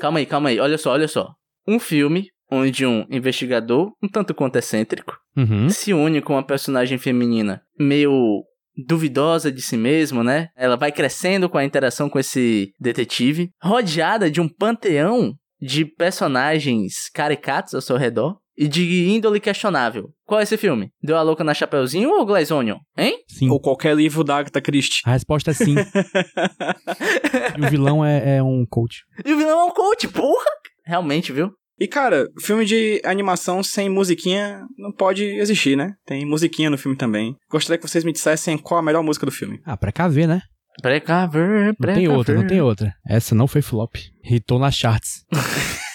[0.00, 0.60] Calma aí, calma aí.
[0.60, 1.32] Olha só, olha só.
[1.66, 5.68] Um filme onde um investigador, um tanto quanto excêntrico, Uhum.
[5.68, 8.42] se une com uma personagem feminina meio
[8.86, 10.48] duvidosa de si mesmo, né?
[10.56, 17.08] Ela vai crescendo com a interação com esse detetive, rodeada de um panteão de personagens
[17.14, 20.10] caricatos ao seu redor e de índole questionável.
[20.26, 20.90] Qual é esse filme?
[21.02, 22.78] Deu a louca na Chapeuzinho ou Glass Onion?
[22.96, 23.18] Hein?
[23.28, 23.50] Sim.
[23.50, 25.00] Ou qualquer livro da Agatha Christie.
[25.04, 25.74] A resposta é sim.
[27.56, 29.02] e o vilão é, é um coach.
[29.24, 30.44] E o vilão é um coach, porra!
[30.84, 31.50] Realmente, viu?
[31.78, 35.92] E, cara, filme de animação sem musiquinha não pode existir, né?
[36.06, 37.36] Tem musiquinha no filme também.
[37.50, 39.60] Gostaria que vocês me dissessem qual a melhor música do filme.
[39.64, 40.40] Ah, pra cá ver, né?
[40.82, 41.94] Precaver, Não precaver.
[41.94, 42.94] tem outra, não tem outra.
[43.08, 43.94] Essa não foi flop.
[44.24, 45.24] Hitou nas charts.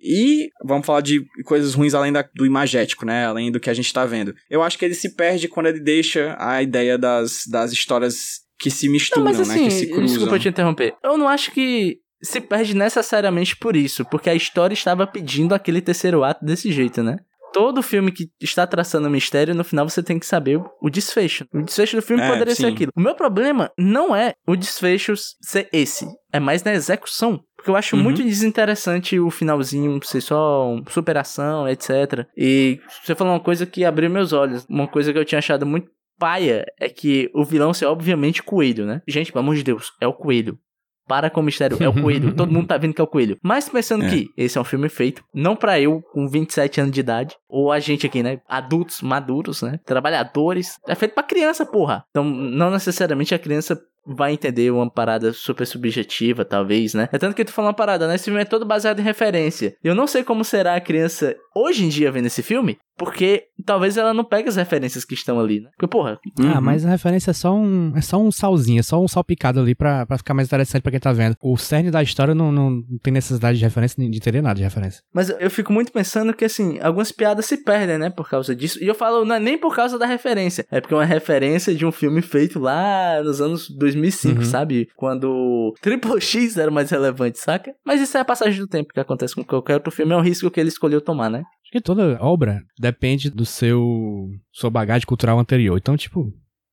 [0.00, 3.26] E vamos falar de coisas ruins além da- do imagético, né?
[3.26, 4.32] Além do que a gente tá vendo.
[4.48, 8.70] Eu acho que ele se perde quando ele deixa a ideia das, das histórias que
[8.70, 9.68] se misturam, Não, mas assim, né?
[9.68, 10.06] Que se cruzam.
[10.06, 10.94] desculpa te interromper.
[11.04, 15.80] Eu não acho que se perde necessariamente por isso, porque a história estava pedindo aquele
[15.80, 17.16] terceiro ato desse jeito, né?
[17.52, 21.46] Todo filme que está traçando mistério, no final você tem que saber o desfecho.
[21.52, 22.72] O desfecho do filme É, poderia ser sim.
[22.72, 22.92] aquilo.
[22.94, 27.40] O meu problema não é o desfecho ser esse, é mais na execução.
[27.56, 28.02] Porque eu acho Uhum.
[28.02, 32.26] muito desinteressante o finalzinho ser só um superação, etc.
[32.36, 34.64] E você falou uma coisa que abriu meus olhos.
[34.68, 38.84] Uma coisa que eu tinha achado muito paia é que o vilão ser obviamente coelho,
[38.86, 39.02] né?
[39.08, 40.56] Gente, pelo amor de Deus, é o coelho.
[41.08, 42.32] Para com o mistério, é o coelho.
[42.36, 43.36] Todo mundo tá vendo que é o coelho.
[43.42, 44.08] Mas pensando É.
[44.10, 47.72] que esse é um filme feito, não pra eu com 27 anos de idade, ou
[47.72, 48.38] a gente aqui, né?
[48.48, 49.80] Adultos, maduros, né?
[49.84, 50.74] Trabalhadores.
[50.86, 52.04] É feito pra criança, porra.
[52.10, 57.08] Então, não necessariamente a criança vai entender uma parada super subjetiva, talvez, né?
[57.12, 58.14] É tanto que tu falou uma parada, né?
[58.14, 59.74] Esse filme é todo baseado em referência.
[59.84, 63.96] Eu não sei como será a criança hoje em dia vendo esse filme, porque talvez
[63.96, 65.70] ela não pegue as referências que estão ali, né?
[65.76, 66.52] Porque, porra, Uhum.
[66.54, 69.22] Ah, mas a referência é só um, é só um salzinho, é só um sal
[69.24, 71.36] picado ali pra, pra ficar mais interessante pra quem tá vendo.
[71.42, 74.62] O cerne da história não, não, tem necessidade de referência, nem de entender nada de
[74.62, 75.00] referência.
[75.12, 78.82] Mas eu fico muito pensando que, assim, algumas piadas se perdem, né, por causa disso.
[78.82, 80.66] E eu falo, não é nem por causa da referência.
[80.70, 84.44] É porque é uma referência de um filme feito lá nos anos 2005, Uhum.
[84.44, 84.88] sabe?
[84.96, 87.72] Quando Triple X era mais relevante, saca?
[87.84, 90.12] Mas isso é a passagem do tempo que acontece com qualquer outro filme.
[90.12, 91.42] É um risco que ele escolheu tomar, né?
[91.68, 95.76] Acho que toda obra depende do seu sua bagagem cultural anterior.
[95.76, 96.32] Então, tipo,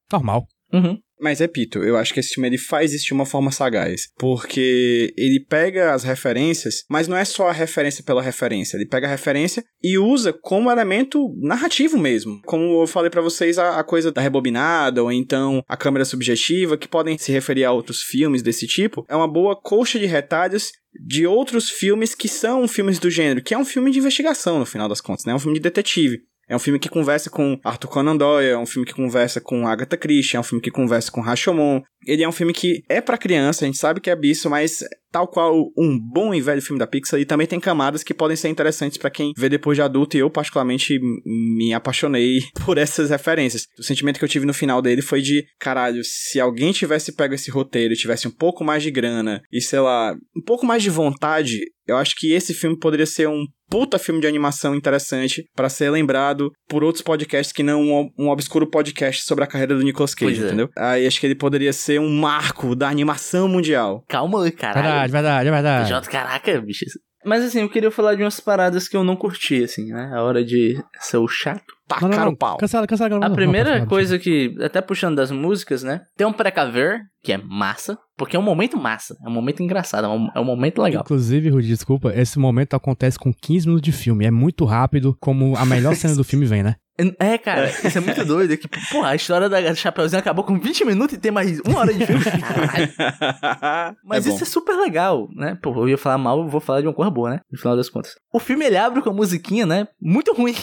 [0.10, 0.48] normal.
[0.72, 0.98] Uhum.
[1.20, 4.10] Mas repito, eu acho que esse filme ele faz isso de uma forma sagaz.
[4.18, 8.78] Porque ele pega as referências, mas não é só a referência pela referência.
[8.78, 12.42] Ele pega a referência e usa como elemento narrativo mesmo.
[12.46, 16.78] Como eu falei pra vocês, a, a coisa da rebobinada, ou então a câmera subjetiva,
[16.78, 20.72] que podem se referir a outros filmes desse tipo, é uma boa coxa de retalhos
[20.98, 24.66] de outros filmes que são filmes do gênero, que é um filme de investigação, no
[24.66, 25.34] final das contas, né?
[25.34, 26.22] É um filme de detetive.
[26.48, 29.68] É um filme que conversa com Arthur Conan Doyle, é um filme que conversa com
[29.68, 31.82] Agatha Christie, é um filme que conversa com Rashomon.
[32.06, 34.84] Ele é um filme que é para criança, a gente sabe que é abismo, mas
[35.12, 38.36] tal qual um bom e velho filme da Pixar, ele também tem camadas que podem
[38.36, 43.10] ser interessantes para quem vê depois de adulto, e eu particularmente me apaixonei por essas
[43.10, 43.64] referências.
[43.80, 47.34] O sentimento que eu tive no final dele foi de, caralho, se alguém tivesse pego
[47.34, 50.84] esse roteiro e tivesse um pouco mais de grana e, sei lá, um pouco mais
[50.84, 55.44] de vontade, eu acho que esse filme poderia ser um puta filme de animação interessante
[55.56, 59.76] para ser lembrado por outros podcasts que não um, um, obscuro podcast sobre a carreira
[59.76, 60.46] do Nicolas Cage, é.
[60.46, 60.70] entendeu?
[60.78, 64.04] Aí acho que ele poderia ser um marco da animação mundial.
[64.08, 64.84] Calma aí, caralho.
[64.84, 65.90] Verdade, verdade, é verdade.
[65.90, 66.86] Jota, caraca, bicho.
[67.26, 70.12] Mas assim, eu queria falar de umas paradas que eu não curti, assim, né?
[70.14, 71.64] A hora de ser o chato.
[71.88, 72.36] Tacar Não, não, o não.
[72.36, 72.58] pau.
[72.58, 73.10] Cancela, cancela.
[73.10, 76.02] não, A primeira coisa que, até puxando das músicas, né?
[76.18, 80.06] Tem um precaver, que é massa, porque é um momento massa, é um momento engraçado,
[80.06, 81.04] é um, é um momento legal.
[81.04, 84.26] Inclusive, Rudi, desculpa, esse momento acontece com 15 minutos de filme.
[84.26, 86.76] É muito rápido, como a melhor cena do filme vem, né?
[87.20, 88.56] É, cara, isso é muito doido.
[88.58, 91.94] Que, pô, a história da Chapeuzinho acabou com 20 minutos e tem mais uma hora
[91.94, 92.24] de filme.
[92.24, 93.98] Caralho.
[94.04, 95.58] Mas É isso é super legal, né?
[95.62, 97.40] Pô, eu ia falar mal, eu vou falar de uma coisa boa, né?
[97.52, 98.16] No final das contas.
[98.34, 99.88] O filme ele abre com a musiquinha, né?
[100.02, 100.56] Muito ruim.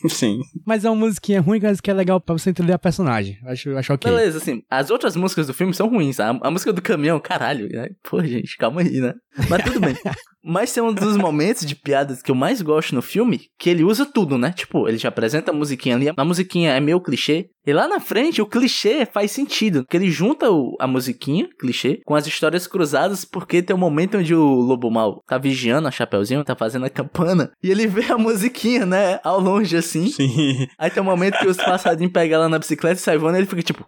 [0.08, 0.40] Sim.
[0.66, 3.38] Mas é uma musiquinha ruim, mas que é legal pra você entender a personagem.
[3.44, 4.10] Acho, acho ok.
[4.10, 6.20] Beleza, assim, as outras músicas do filme são ruins.
[6.20, 7.88] A, a música do caminhão, caralho, né?
[8.08, 9.14] Pô, gente, calma aí, né?
[9.48, 9.96] Mas tudo bem.
[10.42, 13.84] Mas tem um dos momentos de piadas que eu mais gosto no filme, que ele
[13.84, 14.52] usa tudo, né?
[14.52, 18.00] Tipo, ele já apresenta a musiquinha ali, a musiquinha é meio clichê, e lá na
[18.00, 22.66] frente o clichê faz sentido, porque ele junta o- a musiquinha, clichê, com as histórias
[22.66, 26.86] cruzadas, porque tem um momento onde o Lobo Mal tá vigiando a Chapeuzinho, tá fazendo
[26.86, 30.66] a campana, e ele vê a musiquinha, né, ao longe assim, Sim.
[30.78, 33.40] Aí tem um momento que os passarinhos pegam ela na bicicleta e sai voando e
[33.40, 33.84] ele fica tipo,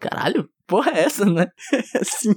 [0.00, 1.46] caralho, porra é essa, né?
[2.02, 2.34] Sim.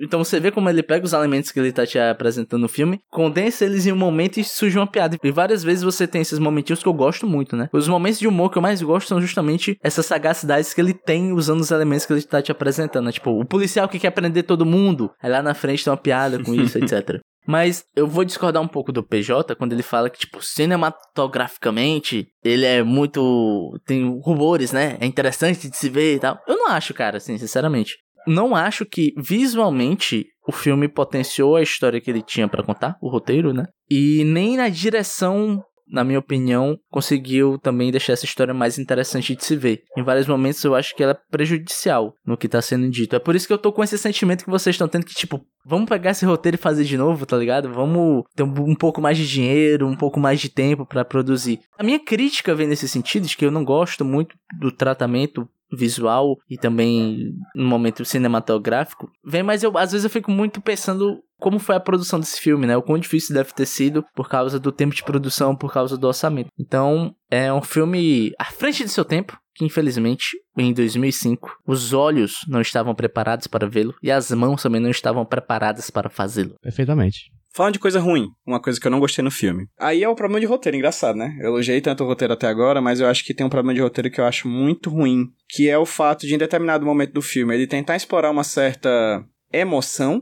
[0.00, 3.00] Então você vê como ele pega os elementos que ele tá te apresentando no filme,
[3.10, 5.16] condensa eles em um momento e surge uma piada.
[5.22, 7.68] E várias vezes você tem esses momentinhos que eu gosto muito, né?
[7.72, 11.32] Os momentos de humor que eu mais gosto são justamente essas sagacidades que ele tem
[11.32, 13.06] usando os elementos que ele tá te apresentando.
[13.06, 13.12] Né?
[13.12, 16.42] Tipo, o policial que quer prender todo mundo, aí lá na frente tem uma piada
[16.42, 17.20] com isso, etc.
[17.46, 22.64] Mas eu vou discordar um pouco do PJ quando ele fala que, tipo, cinematograficamente ele
[22.64, 23.78] é muito.
[23.86, 24.96] tem rumores, né?
[24.98, 26.38] É interessante de se ver e tal.
[26.48, 27.98] Eu não acho, cara, assim, sinceramente.
[28.26, 33.08] Não acho que visualmente o filme potenciou a história que ele tinha pra contar, o
[33.08, 33.64] roteiro, né?
[33.90, 39.44] E nem na direção, na minha opinião, conseguiu também deixar essa história mais interessante de
[39.44, 39.82] se ver.
[39.96, 43.16] Em vários momentos eu acho que ela é prejudicial no que tá sendo dito.
[43.16, 45.40] É por isso que eu tô com esse sentimento que vocês estão tendo que, tipo,
[45.64, 47.72] vamos pegar esse roteiro e fazer de novo, tá ligado?
[47.72, 51.60] Vamos ter um, pouco mais de dinheiro, um pouco mais de tempo pra produzir.
[51.78, 56.36] A minha crítica vem nesse sentido de que eu não gosto muito do tratamento visual
[56.48, 61.58] e também no momento cinematográfico, vem, mas eu às vezes eu fico muito pensando como
[61.58, 62.76] foi a produção desse filme, né?
[62.76, 66.06] O quão difícil deve ter sido por causa do tempo de produção, por causa do
[66.06, 66.48] orçamento.
[66.58, 72.38] Então, é um filme à frente de seu tempo, que infelizmente, em 2005, os olhos
[72.48, 76.54] não estavam preparados para vê-lo e as mãos também não estavam preparadas para fazê-lo.
[76.62, 77.30] Perfeitamente.
[77.54, 79.68] Falando de coisa ruim, uma coisa que eu não gostei no filme.
[79.78, 81.36] Aí é o problema de roteiro, engraçado, né?
[81.38, 83.80] Eu elogiei tanto o roteiro até agora, mas eu acho que tem um problema de
[83.80, 87.22] roteiro que eu acho muito ruim, que é o fato de, em determinado momento do
[87.22, 90.20] filme, ele tentar explorar uma certa emoção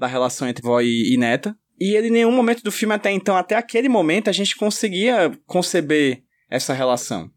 [0.00, 1.56] da relação entre vó e, e neta.
[1.80, 5.30] E ele, em nenhum momento do filme até então, até aquele momento, a gente conseguia
[5.46, 7.30] conceber essa relação.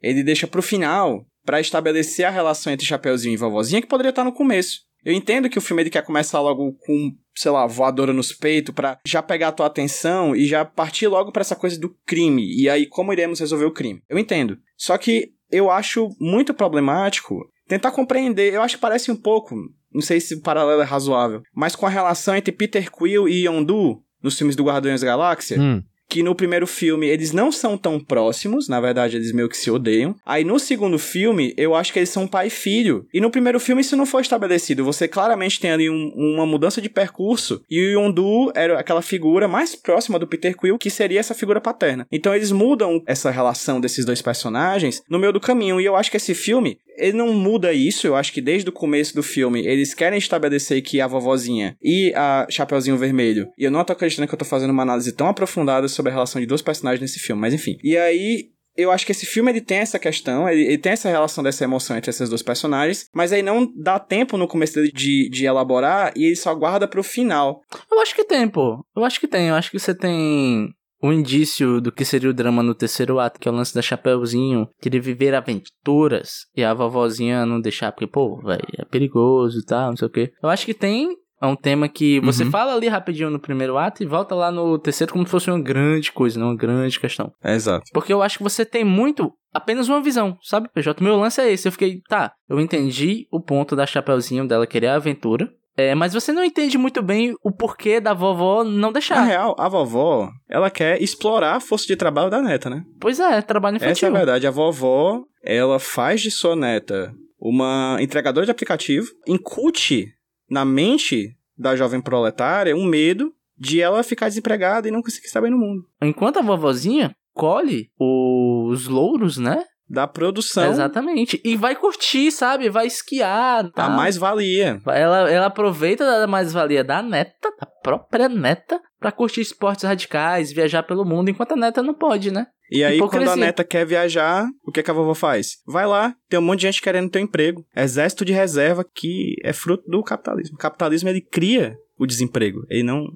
[0.00, 4.22] Ele deixa pro final pra estabelecer a relação entre Chapeuzinho e vovozinha, que poderia estar
[4.22, 4.86] no começo.
[5.06, 8.74] Eu entendo que o filme ele quer começar logo com, sei lá, voadora nos peitos
[8.74, 12.44] pra já pegar a tua atenção e já partir logo pra essa coisa do crime.
[12.60, 14.02] E aí, como iremos resolver o crime?
[14.08, 14.58] Eu entendo.
[14.76, 18.52] Só que eu acho muito problemático tentar compreender.
[18.52, 19.54] Eu acho que parece um pouco,
[19.94, 23.46] não sei se o paralelo é razoável, mas com a relação entre Peter Quill e
[23.46, 25.84] Yondu nos filmes do Guardiões da Galáxia Hum.
[26.08, 29.70] Que no primeiro filme eles não são tão próximos, na verdade eles meio que se
[29.70, 30.14] odeiam.
[30.24, 33.06] Aí no segundo filme, eu acho que eles são pai e filho.
[33.12, 34.84] E no primeiro filme isso não foi estabelecido.
[34.84, 37.62] Você claramente tem ali um- uma mudança de percurso.
[37.70, 41.60] E o Yondu era aquela figura mais próxima do Peter Quill, que seria essa figura
[41.60, 42.06] paterna.
[42.10, 45.80] Então eles mudam essa relação desses dois personagens no meio do caminho.
[45.80, 48.06] E eu acho que esse filme, ele não muda isso.
[48.06, 52.12] Eu acho que desde o começo do filme eles querem estabelecer que a vovozinha e
[52.14, 53.48] a Chapeuzinho Vermelho.
[53.58, 56.14] E eu não tô acreditando que eu tô fazendo uma análise tão aprofundada sobre a
[56.14, 57.76] relação de dois personagens nesse filme, mas enfim.
[57.82, 58.50] E aí.
[58.78, 61.64] Eu acho que esse filme ele tem essa questão, ele, ele tem essa relação dessa
[61.64, 65.46] emoção entre esses dois personagens, mas aí não dá tempo no começo dele de, de
[65.46, 67.62] elaborar e ele só guarda pro final.
[67.90, 68.84] Eu acho que tem, pô.
[68.94, 69.48] Eu acho que tem.
[69.48, 73.38] Eu acho que você tem o indício do que seria o drama no terceiro ato,
[73.38, 78.06] que é o lance da Chapeuzinho, querer viver aventuras e a vovozinha não deixar, porque,
[78.06, 80.32] pô, velho, é perigoso e tal, não sei o quê.
[80.42, 82.50] Eu acho que tem É um tema que você Uhum.
[82.50, 85.60] fala ali rapidinho no primeiro ato e volta lá no terceiro como se fosse uma
[85.60, 86.46] grande coisa, né?
[86.46, 87.30] Uma grande questão.
[87.44, 87.84] É, exato.
[87.92, 91.02] Porque eu acho que você tem muito apenas uma visão, sabe, PJ?
[91.04, 91.68] Meu lance é esse.
[91.68, 95.48] Eu fiquei, tá, eu entendi o ponto da Chapeuzinho dela querer a aventura.
[95.78, 99.20] É, mas você não entende muito bem o porquê da vovó não Na deixar.
[99.24, 102.82] real, a vovó, ela quer explorar a força de trabalho da neta, né?
[102.98, 104.08] Pois é, trabalho Essa é infantil.
[104.08, 104.46] a verdade.
[104.46, 110.08] A vovó, ela faz de sua neta uma entregadora de aplicativo, incute
[110.48, 115.40] na mente da jovem proletária um medo de ela ficar desempregada e não conseguir estar
[115.40, 115.82] bem no mundo.
[116.02, 119.64] Enquanto a vovozinha colhe os louros, né?
[119.88, 121.40] Da produção, Exatamente.
[121.44, 122.68] E vai curtir, sabe?
[122.68, 123.66] Vai esquiar.
[123.66, 123.88] a Tá?
[123.88, 124.80] mais-valia.
[124.86, 130.82] Ela, ela aproveita da mais-valia da neta, da própria neta, pra curtir esportes radicais, viajar
[130.82, 132.46] pelo mundo, enquanto a neta não pode, né?
[132.68, 133.28] E aí, Hipocrisia.
[133.28, 135.58] quando a neta quer viajar, o que, que a vovó faz?
[135.64, 137.64] Vai lá, tem um monte de gente querendo teu emprego.
[137.76, 140.56] Exército de reserva que é fruto do capitalismo.
[140.56, 142.66] O capitalismo, ele cria o desemprego.
[142.68, 143.06] Ele não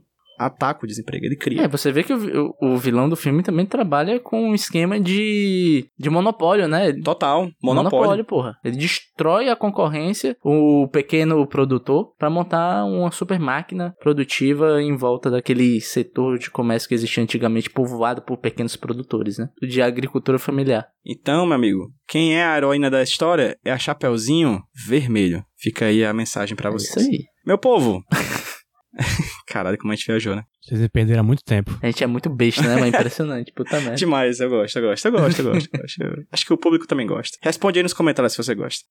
[0.41, 1.63] ataca o desemprego, ele cria.
[1.63, 4.99] É, você vê que o, o, o vilão do filme também trabalha com um esquema
[4.99, 6.93] de, de monopólio, né?
[7.05, 8.25] Total, monopólio.
[8.25, 8.57] porra.
[8.65, 15.31] Ele destrói a concorrência, o pequeno produtor, pra montar uma super máquina produtiva em volta
[15.31, 19.49] daquele setor de comércio que existia antigamente, povoado por pequenos produtores, né?
[19.61, 20.87] De agricultura familiar.
[21.05, 25.45] Então, meu amigo, quem é a heroína da história é a Chapeuzinho Vermelho.
[25.59, 27.05] Fica aí a mensagem pra É vocês.
[27.07, 27.25] isso aí.
[27.47, 28.03] Meu povo!
[29.51, 30.45] Caralho, como a gente viajou, né?
[30.63, 31.77] Vocês perderam muito tempo.
[31.83, 32.77] A gente é muito besta, né?
[32.79, 33.97] Mas impressionante, puta merda.
[33.97, 35.69] Demais, eu gosto, eu gosto, eu gosto, eu gosto.
[35.75, 36.03] eu gosto.
[36.03, 37.37] Eu- Acho que o público também gosta.
[37.43, 38.85] Responde aí nos comentários se você gosta.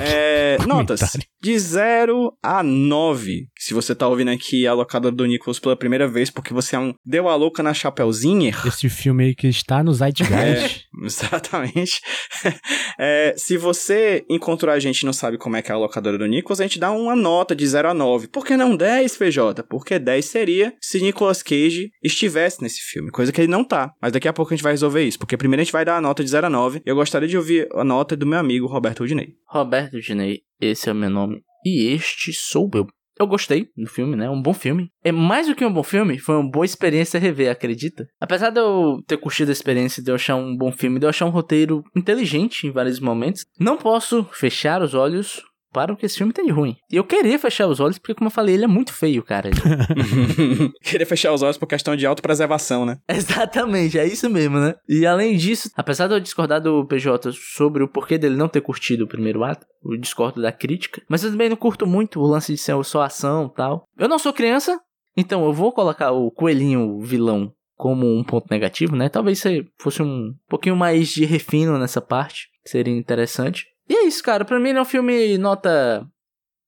[0.00, 1.18] É, notas.
[1.42, 3.46] De 0 a 9.
[3.58, 6.78] Se você tá ouvindo aqui a locadora do Nicolas pela primeira vez, porque você é
[6.78, 8.54] um deu a louca na Chapeuzinho.
[8.66, 10.85] Esse filme aí que está no Zeitgeist.
[11.14, 12.00] Exatamente.
[12.98, 16.16] É, se você encontrou a gente e não sabe como é que é a locadora
[16.16, 18.28] do Nicolas, a gente dá uma nota de 0 a 9.
[18.28, 19.62] Por que não 10, PJ?
[19.64, 23.92] Porque 10 seria se Nicolas Cage estivesse nesse filme, coisa que ele não tá.
[24.00, 25.98] Mas daqui a pouco a gente vai resolver isso, porque primeiro a gente vai dar
[25.98, 26.80] a nota de 0 a 9.
[26.86, 29.34] Eu gostaria de ouvir a nota do meu amigo Roberto Udinei.
[29.46, 31.42] Roberto Dinei, esse é o meu nome.
[31.66, 32.86] E este sou eu.
[33.18, 34.28] Eu gostei do filme, né?
[34.28, 34.90] Um bom filme.
[35.02, 38.06] É mais do que um bom filme, foi uma boa experiência rever, acredita?
[38.20, 41.10] Apesar de eu ter curtido a experiência de eu achar um bom filme, de eu
[41.10, 45.42] achar um roteiro inteligente em vários momentos, não posso fechar os olhos
[45.76, 46.74] para o que esse filme tem de ruim.
[46.90, 49.50] E eu queria fechar os olhos porque, como eu falei, ele é muito feio, cara.
[50.82, 52.96] Queria fechar os olhos por questão de autopreservação, né?
[53.06, 54.74] Exatamente, é isso mesmo, né?
[54.88, 58.62] E além disso, apesar de eu discordar do PJ sobre o porquê dele não ter
[58.62, 62.26] curtido o primeiro ato, eu discordo da crítica, mas eu também não curto muito o
[62.26, 63.84] lance de ser só ação e tal.
[63.98, 64.80] Eu não sou criança,
[65.14, 69.10] então eu vou colocar o coelhinho vilão como um ponto negativo, né?
[69.10, 73.66] Talvez se fosse um pouquinho mais de refino nessa parte, seria interessante.
[73.88, 74.44] E é isso, cara.
[74.44, 76.06] Pra mim ele é um filme nota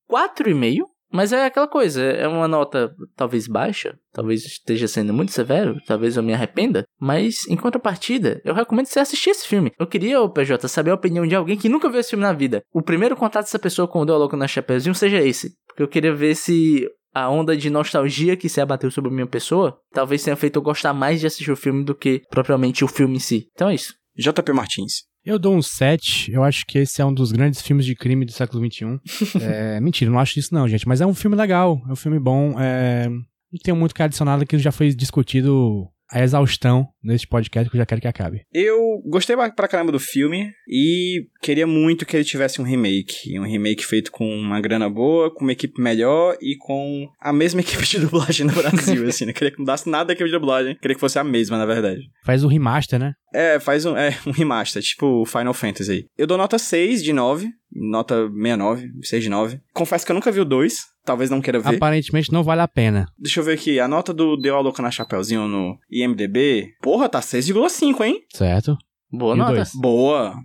[0.09, 0.83] 4,5.
[1.11, 6.15] Mas é aquela coisa, é uma nota talvez baixa, talvez esteja sendo muito severo, talvez
[6.15, 9.71] eu me arrependa, mas em contrapartida, eu recomendo você assistir esse filme.
[9.79, 12.31] Eu queria, o PJ, saber a opinião de alguém que nunca viu esse filme na
[12.31, 12.61] vida.
[12.71, 16.13] O primeiro contato dessa pessoa com o Louco na Chapeuzinho seja esse, porque eu queria
[16.13, 20.35] ver se a onda de nostalgia que se abateu sobre a minha pessoa, talvez tenha
[20.35, 23.47] feito eu gostar mais de assistir o filme do que propriamente o filme em si.
[23.53, 23.95] Então é isso.
[24.15, 25.08] JP Martins.
[25.29, 26.31] Eu dou um 7.
[26.31, 28.99] Eu acho que esse é um dos grandes filmes de crime do século XXI.
[29.39, 30.87] é, mentira, não acho isso não, gente.
[30.87, 31.79] Mas é um filme legal.
[31.87, 32.59] É um filme bom.
[32.59, 37.75] É, não tenho muito que adicionar que já foi discutido a exaustão neste podcast que
[37.75, 38.41] eu já quero que acabe.
[38.53, 43.39] Eu gostei pra caramba do filme e queria muito que ele tivesse um remake.
[43.39, 47.61] Um remake feito com uma grana boa, com uma equipe melhor e com a mesma
[47.61, 49.25] equipe de dublagem no Brasil, assim.
[49.25, 50.75] Não queria que mudasse nada da equipe de dublagem.
[50.75, 52.01] Queria que fosse a mesma, na verdade.
[52.25, 53.13] Faz o remaster, né?
[53.33, 56.05] É, faz um, é, um remaster, tipo Final Fantasy.
[56.17, 59.61] Eu dou nota 6 de 9, nota 69, 6 de 9.
[59.73, 61.75] Confesso que eu nunca vi o 2, talvez não queira ver.
[61.75, 63.05] Aparentemente não vale a pena.
[63.17, 67.07] Deixa eu ver aqui, a nota do Deu a Louca na Chapeuzinho no IMDB, porra,
[67.09, 68.21] tá 6,5, hein?
[68.33, 68.77] Certo?
[69.11, 69.53] Boa E nota.
[69.55, 69.71] dois?
[69.75, 70.35] Boa,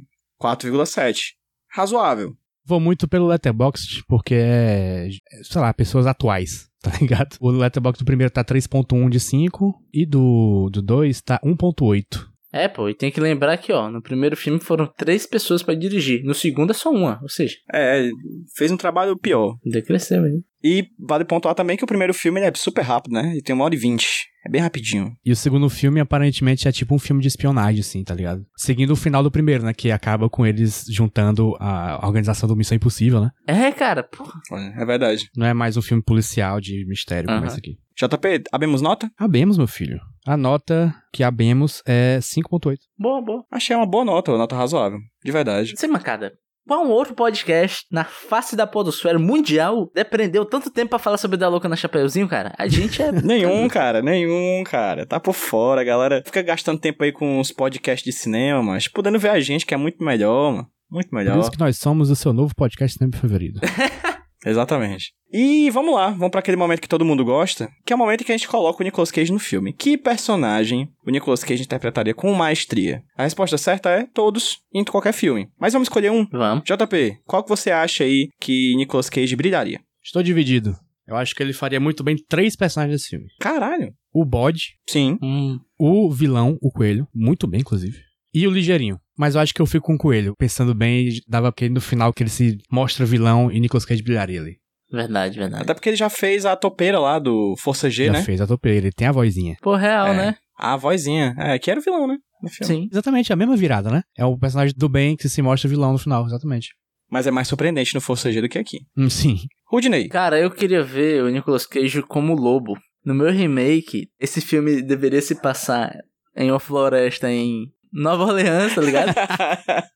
[0.42, 1.32] 4,7.
[1.70, 2.34] Razoável.
[2.66, 5.08] Vou muito pelo Letterboxd, porque é,
[5.42, 7.37] sei lá, pessoas atuais, tá ligado?
[7.40, 12.26] O Letterboxd do primeiro tá 3.1 de 5 e do do 2 tá 1.8.
[12.55, 15.75] É, pô, e tem que lembrar que, ó, no primeiro filme foram três pessoas pra
[15.75, 18.09] dirigir, no segundo é só uma, ou seja, É,
[18.57, 19.57] fez um trabalho pior.
[19.64, 20.45] decresceu, hein?
[20.62, 23.33] E vale pontuar também que o primeiro filme ele é super rápido, né?
[23.33, 24.29] Ele tem uma hora e vinte.
[24.47, 25.12] É bem rapidinho.
[25.25, 28.47] E o segundo filme, aparentemente, é tipo um filme de espionagem, assim, tá ligado?
[28.57, 29.75] Seguindo o final do primeiro, né?
[29.75, 33.31] Que acaba com eles juntando a organização do Missão Impossível, né?
[33.47, 34.40] É, cara, porra.
[34.79, 35.29] É verdade.
[35.37, 37.47] Não é mais um filme policial de mistério como Aham.
[37.47, 37.77] esse aqui.
[37.97, 39.11] JP, abemos nota?
[39.19, 39.99] Abemos, meu filho.
[40.26, 42.76] A nota que abemos é 5.8.
[42.98, 43.44] Boa, boa.
[43.50, 44.98] Achei uma boa nota, uma nota razoável.
[45.22, 45.74] De verdade.
[45.76, 46.32] Sem mancada.
[46.66, 51.46] Qual outro podcast na face da podosfera mundial depreendeu tanto tempo pra falar sobre da
[51.46, 52.54] louca na Chapeuzinho, cara?
[52.56, 53.12] A gente é...
[53.20, 55.04] Nenhum, cara, nenhum, cara.
[55.04, 58.88] Tá por fora, a galera fica gastando tempo aí com os podcasts de cinema, mas
[58.88, 60.68] podendo ver a gente, que é muito melhor, mano.
[60.90, 61.40] Muito Por melhor.
[61.40, 63.60] isso que nós somos o seu novo podcast sempre favorito.
[64.44, 65.12] Exatamente.
[65.33, 68.21] E vamos lá, vamos pra aquele momento que todo mundo gosta, que é o momento
[68.21, 69.73] em que a gente coloca o Nicolas Cage no filme.
[69.73, 73.02] Que personagem o Nicolas Cage interpretaria com maestria?
[73.16, 75.48] A resposta certa é todos, em qualquer filme.
[75.58, 76.27] Mas vamos escolher um.
[76.31, 76.64] Vamos.
[76.64, 79.81] JP, qual que você acha aí que Nicolas Cage brilharia?
[80.04, 80.77] Estou dividido.
[81.06, 83.27] Eu acho que ele faria muito bem três personagens desse filme.
[83.40, 83.92] Caralho.
[84.12, 85.19] O bode, Sim.
[85.21, 87.98] Hum, o vilão, o coelho, muito bem, inclusive.
[88.33, 88.98] E o ligeirinho.
[89.17, 90.35] Mas eu acho que eu fico com o coelho.
[90.38, 94.40] Pensando bem, dava porque no final que ele se mostra vilão e Nicolas Cage brilharia
[94.40, 94.56] ali.
[94.92, 95.62] verdade, verdade.
[95.62, 98.23] Até porque ele já fez a topeira lá do Força G, Já né?
[98.23, 99.56] fez a topeira, ele tem a vozinha.
[99.62, 100.17] Pô, real, É.
[100.17, 100.37] né?
[100.56, 101.35] A vozinha.
[101.38, 102.17] É, que era o vilão, né?
[102.42, 102.75] No filme.
[102.75, 102.88] Sim.
[102.92, 104.02] Exatamente, a mesma virada, né?
[104.17, 106.69] É o personagem do bem que se mostra vilão no final, exatamente.
[107.10, 108.79] Mas é mais surpreendente no Força G do que aqui.
[108.96, 109.38] Hum, sim.
[109.71, 110.08] Rudney.
[110.08, 112.75] Cara, eu queria ver o Nicolas Cage como lobo.
[113.04, 115.92] No meu remake, esse filme deveria se passar
[116.37, 119.15] em uma floresta em Nova Orleans, tá ligado?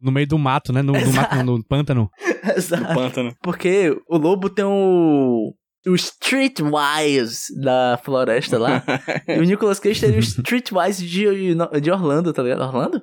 [0.00, 0.82] No meio do mato, né?
[0.82, 2.10] No, no mato, não, no pântano.
[2.54, 2.92] Exato.
[2.92, 3.34] pântano.
[3.42, 5.54] Porque o lobo tem o.
[5.86, 8.82] O Streetwise da floresta lá.
[9.26, 12.60] e o Nicolas Cage teria o Streetwise de, de Orlando, tá ligado?
[12.60, 13.00] Orlando?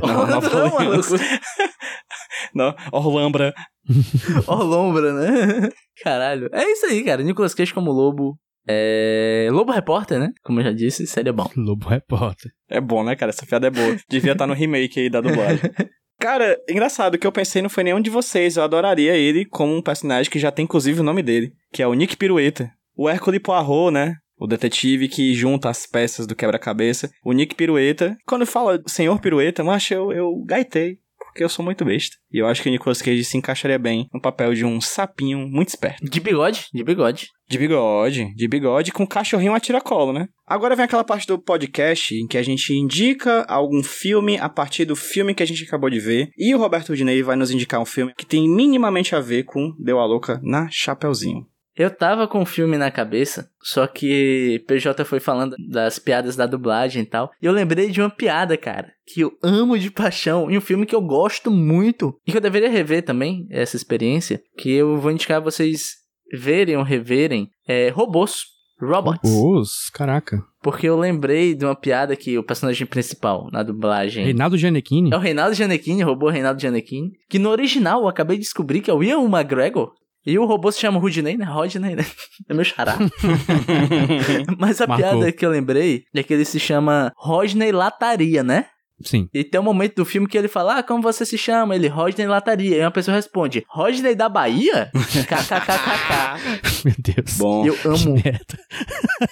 [0.00, 1.10] Não, Nova não, Orleans.
[1.10, 1.24] maluco.
[2.54, 3.54] Não, Orlambra.
[4.46, 5.70] Orlombra, né?
[6.02, 6.50] Caralho.
[6.52, 7.22] É isso aí, cara.
[7.22, 8.38] Nicolas Cage como lobo.
[8.66, 9.48] É.
[9.50, 10.30] Lobo Repórter, né?
[10.42, 11.48] Como eu já disse, seria bom.
[11.56, 12.50] Lobo Repórter.
[12.68, 13.30] É bom, né, cara?
[13.30, 13.96] Essa piada é boa.
[14.08, 15.70] Devia estar no remake aí da dublagem.
[16.20, 18.56] Cara, engraçado, o que eu pensei não foi nenhum de vocês.
[18.56, 21.86] Eu adoraria ele como um personagem que já tem inclusive o nome dele, que é
[21.86, 22.72] o Nick Pirueta.
[22.96, 24.16] O Hércules Poirot, né?
[24.36, 27.08] O detetive que junta as peças do quebra-cabeça.
[27.24, 28.16] O Nick Pirueta.
[28.26, 30.98] Quando fala Senhor Pirueta, macho, eu, eu gaitei.
[31.38, 32.16] Porque eu sou muito besta.
[32.32, 35.46] E eu acho que o Nicolas Cage se encaixaria bem no papel de um sapinho
[35.46, 36.04] muito esperto.
[36.04, 36.66] De bigode?
[36.74, 37.28] De bigode.
[37.48, 40.26] De bigode, de bigode com cachorrinho a tiracolo, né?
[40.44, 44.84] Agora vem aquela parte do podcast em que a gente indica algum filme a partir
[44.84, 46.28] do filme que a gente acabou de ver.
[46.36, 49.72] E o Roberto Dinei vai nos indicar um filme que tem minimamente a ver com
[49.78, 51.46] Deu a Louca na Chapeuzinho.
[51.78, 56.44] Eu tava com o filme na cabeça, só que PJ foi falando das piadas da
[56.44, 57.30] dublagem e tal.
[57.40, 60.84] E eu lembrei de uma piada, cara, que eu amo de paixão, e um filme
[60.84, 65.12] que eu gosto muito, e que eu deveria rever também, essa experiência, que eu vou
[65.12, 65.94] indicar vocês
[66.32, 68.42] verem ou reverem, é Robôs,
[68.80, 69.30] Robots.
[69.30, 70.42] Os, caraca.
[70.62, 74.24] Porque eu lembrei de uma piada que o personagem principal na dublagem...
[74.24, 75.12] Reinaldo Giannichini.
[75.12, 77.12] É o Reinaldo Giannettini, o robô Reinaldo Giannettini.
[77.28, 79.92] Que no original eu acabei de descobrir que é o Ian McGregor.
[80.28, 81.46] E o robô se chama Rudney, né?
[81.46, 82.04] Rodney, né?
[82.46, 82.98] É meu xará.
[84.58, 85.10] Mas a Marcou.
[85.10, 88.66] piada que eu lembrei é que ele se chama Rodney Lataria, né?
[89.02, 89.28] Sim.
[89.32, 91.74] E tem um momento do filme que ele fala, ah, como você se chama?
[91.76, 92.78] Ele, Rodney Lataria.
[92.78, 94.90] E uma pessoa responde, Rodney da Bahia?
[94.94, 96.84] KKKKK.
[96.84, 97.38] Meu Deus.
[97.38, 98.58] Bom, Eu Que amo, merda.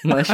[0.04, 0.28] mas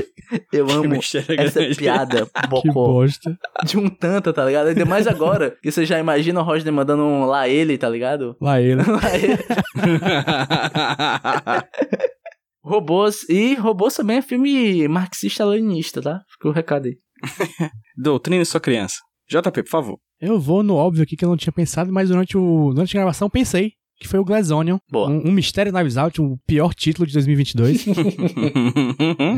[0.52, 1.22] eu que amo essa
[1.60, 1.74] grande.
[1.76, 2.72] piada, Que bocó.
[2.72, 3.36] bosta.
[3.64, 4.68] De um tanto, tá ligado?
[4.68, 8.36] Ainda mais agora, que você já imagina o Rodney mandando um lá ele, tá ligado?
[8.40, 8.82] Lá ele.
[8.82, 9.38] Lá ele.
[12.64, 13.28] Robôs.
[13.28, 16.20] E Robôs também é filme marxista-leninista, tá?
[16.30, 16.96] Fica o recado aí.
[17.96, 18.96] Doutrine sua criança.
[19.40, 19.98] JP, por favor.
[20.20, 23.00] Eu vou no óbvio aqui que eu não tinha pensado, mas durante, o, durante a
[23.00, 23.72] gravação pensei.
[23.98, 24.78] Que foi o Glass Onion.
[24.90, 25.08] Boa.
[25.08, 27.86] Um, um Mistério Knives Out, o pior título de 2022.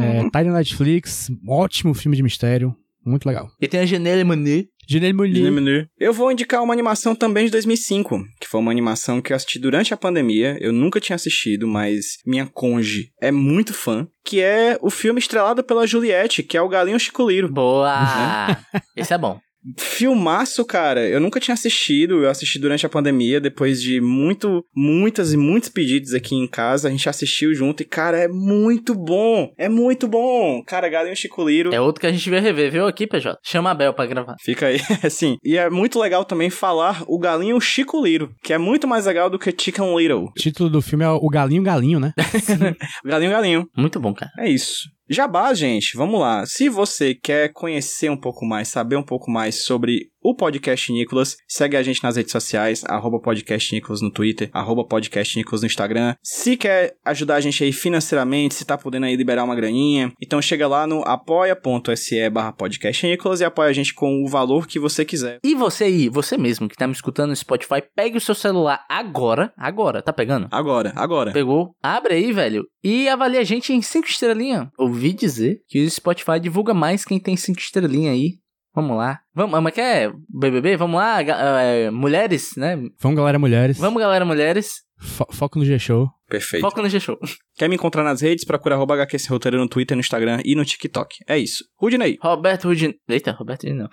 [0.01, 1.31] é, tá na Netflix.
[1.47, 2.75] Ótimo filme de mistério.
[3.05, 3.51] Muito legal.
[3.61, 4.71] E tem a Genele Monet.
[4.89, 5.33] Janelle Monáe.
[5.33, 5.89] Diminuir.
[5.99, 9.59] Eu vou indicar uma animação também de 2005, que foi uma animação que eu assisti
[9.59, 10.57] durante a pandemia.
[10.61, 14.07] Eu nunca tinha assistido, mas minha conge é muito fã.
[14.25, 17.53] Que é o filme estrelado pela Juliette, que é o Galinho Chico Liro.
[17.53, 18.57] Boa!
[18.97, 19.39] Esse é bom.
[19.79, 21.07] Filmaço, cara.
[21.09, 22.23] Eu nunca tinha assistido.
[22.23, 26.89] Eu assisti durante a pandemia, depois de muito, muitas e muitos pedidos aqui em casa.
[26.89, 29.53] A gente assistiu junto e, cara, é muito bom.
[29.57, 30.63] É muito bom.
[30.67, 31.75] Cara, Galinho Chico Liro.
[31.75, 33.39] É outro que a gente vai rever, viu aqui, PJ?
[33.43, 34.37] Chama a Bel pra gravar.
[34.41, 35.37] Fica aí, assim.
[35.43, 39.31] E é muito legal também falar o galinho Chico Liro, que é muito mais legal
[39.31, 40.25] do que Chicken Little.
[40.25, 42.13] O título do filme é O Galinho Galinho, né?
[43.05, 43.69] Galinho Galinho.
[43.77, 44.31] Muito bom, cara.
[44.39, 44.95] É isso.
[45.07, 46.47] Jabá, gente, vamos lá.
[46.47, 51.37] Se você quer conhecer um pouco mais, saber um pouco mais sobre o Podcast Nicolas,
[51.47, 55.67] segue a gente nas redes sociais, arroba Podcast Nicolas no Twitter, arroba Podcast Nicolas no
[55.67, 56.15] Instagram.
[56.23, 60.41] Se quer ajudar a gente aí financeiramente, se tá podendo aí liberar uma graninha, então
[60.41, 64.79] chega lá no apoia.se barra Podcast Nicolas e apoia a gente com o valor que
[64.79, 65.39] você quiser.
[65.45, 68.83] E você aí, você mesmo que tá me escutando no Spotify, pegue o seu celular
[68.89, 69.53] agora.
[69.59, 70.49] Agora, tá pegando?
[70.51, 71.33] Agora, agora.
[71.33, 71.75] Pegou?
[71.83, 72.65] Abre aí, velho.
[72.83, 74.69] E avalie a gente em 5 estrelinhas.
[74.95, 78.39] Ouvi dizer que o Spotify divulga mais quem tem 5 estrelinhas aí.
[78.75, 79.21] Vamos lá.
[79.35, 80.77] Vamos, mas quer BBB?
[80.77, 82.77] Vamos lá, é, mulheres, né?
[83.01, 83.79] Vamos, galera, mulheres.
[83.79, 84.83] Vamos, galera, mulheres.
[84.99, 86.09] Fo- foco no G-Show.
[86.29, 86.63] Perfeito.
[86.63, 87.17] Foco no G-Show.
[87.57, 88.45] Quer me encontrar nas redes?
[88.45, 91.17] Procura arroba HQ Sem Roteiro no Twitter, no Instagram e no TikTok.
[91.29, 91.65] É isso.
[91.81, 92.19] Rudinei.
[92.21, 92.95] Roberto Rudin...
[93.09, 93.89] Eita, Roberto Rudin não.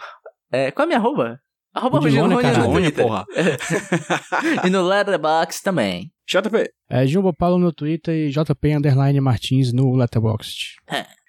[0.51, 1.39] É, qual é a minha arroba?
[1.73, 2.21] Arroba caralho.
[2.23, 3.03] Rudilone, Twitter.
[3.03, 3.25] porra.
[4.65, 6.11] e no Letterboxd também.
[6.31, 6.71] JP.
[6.89, 10.77] É Jumbo Paulo no Twitter e JP Underline Martins no Letterboxd.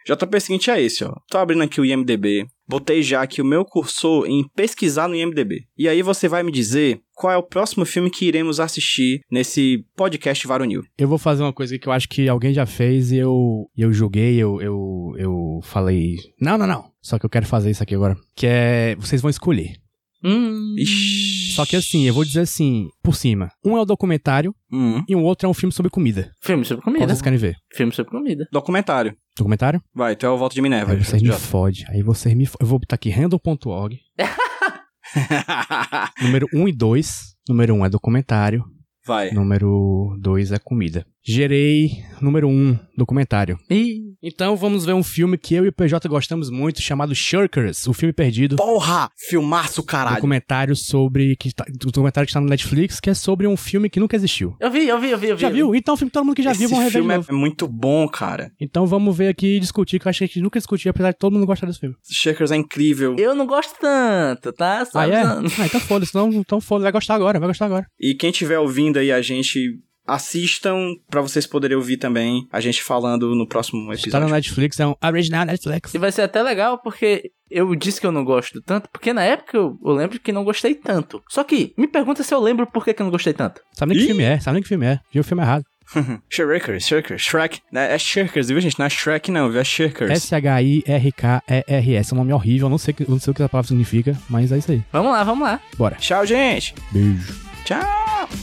[0.07, 1.14] JP seguinte é esse, ó.
[1.28, 2.46] Tô abrindo aqui o IMDB.
[2.68, 5.64] Botei já aqui o meu cursor em pesquisar no IMDB.
[5.76, 9.84] E aí você vai me dizer qual é o próximo filme que iremos assistir nesse
[9.96, 10.82] podcast Varonil.
[10.96, 13.92] Eu vou fazer uma coisa que eu acho que alguém já fez e eu, eu
[13.92, 16.16] julguei, eu, eu, eu falei.
[16.40, 16.90] Não, não, não.
[17.00, 18.16] Só que eu quero fazer isso aqui agora.
[18.34, 18.96] Que é.
[18.96, 19.76] Vocês vão escolher.
[20.24, 20.74] Hum.
[20.78, 21.41] Ixi.
[21.55, 23.50] Só que assim, eu vou dizer assim, por cima.
[23.64, 25.03] Um é o documentário Hum.
[25.09, 26.32] e o outro é um filme sobre comida.
[26.42, 27.09] Filme sobre Qual comida.
[27.09, 27.57] vocês querem ver?
[27.74, 28.46] Filme sobre comida.
[28.50, 29.14] Documentário.
[29.36, 29.82] Documentário?
[29.94, 30.92] Vai, tu é o voto de Minerva.
[30.92, 31.84] Aí vocês me fodem.
[31.88, 32.59] Aí vocês me fodem.
[32.62, 33.98] Eu vou botar aqui random.org.
[36.22, 37.20] Número 1 e 2.
[37.48, 38.64] Número 1 é documentário.
[39.07, 39.30] Vai.
[39.30, 41.05] Número 2 é comida.
[41.24, 43.59] Gerei número 1, documentário.
[43.70, 44.12] Ih.
[44.20, 47.92] Então vamos ver um filme que eu e o PJ gostamos muito, chamado Shirkers, o
[47.92, 48.57] filme perdido.
[48.57, 49.09] Porra!
[49.16, 50.16] Filmaço, caralho.
[50.16, 51.36] Documentário sobre.
[51.36, 54.57] Que tá, documentário que está no Netflix, que é sobre um filme que nunca existiu.
[54.61, 55.42] Eu vi, eu vi, eu vi, eu vi.
[55.42, 55.74] Já viu?
[55.74, 57.32] Então, um filme que todo mundo que já viu Esse vão rever de filme é
[57.32, 58.50] muito bom, cara.
[58.61, 61.12] Então vamos ver aqui e discutir, que eu acho que a gente nunca discutiu, apesar
[61.12, 61.94] de todo mundo gostar desse filme.
[62.11, 63.14] Shakers é incrível.
[63.18, 64.84] Eu não gosto tanto, tá?
[64.84, 65.22] Só Ah, é?
[65.22, 67.86] Ah, então foda-se, então, então foda vai gostar agora, vai gostar agora.
[67.98, 72.82] E quem estiver ouvindo aí a gente, assistam pra vocês poderem ouvir também a gente
[72.82, 74.26] falando no próximo episódio.
[74.26, 75.95] no Netflix, é um original Netflix.
[75.95, 79.22] E vai ser até legal porque eu disse que eu não gosto tanto, porque na
[79.22, 81.22] época eu, eu lembro que não gostei tanto.
[81.28, 83.61] Só que, me pergunta se eu lembro por que, que eu não gostei tanto.
[83.72, 84.09] Sabe nem que Ih!
[84.09, 85.01] filme é, sabe nem que filme é.
[85.12, 85.64] Viu o filme errado.
[86.30, 87.61] Shrekers, Shrekers, Shrek.
[87.74, 88.78] É, é Shrekers, viu, gente?
[88.78, 89.61] Não é Shrek, não, viu?
[89.61, 90.11] É Shrekers.
[90.11, 92.12] S-H-I-R-K-E-R-S.
[92.12, 94.16] É um nome horrível, eu não sei, eu não sei o que essa palavra significa,
[94.28, 94.82] mas é isso aí.
[94.90, 95.61] Vamos lá, vamos lá.
[95.76, 95.97] Bora.
[95.97, 96.74] Tchau, gente.
[96.90, 97.34] Beijo.
[97.64, 98.41] Tchau.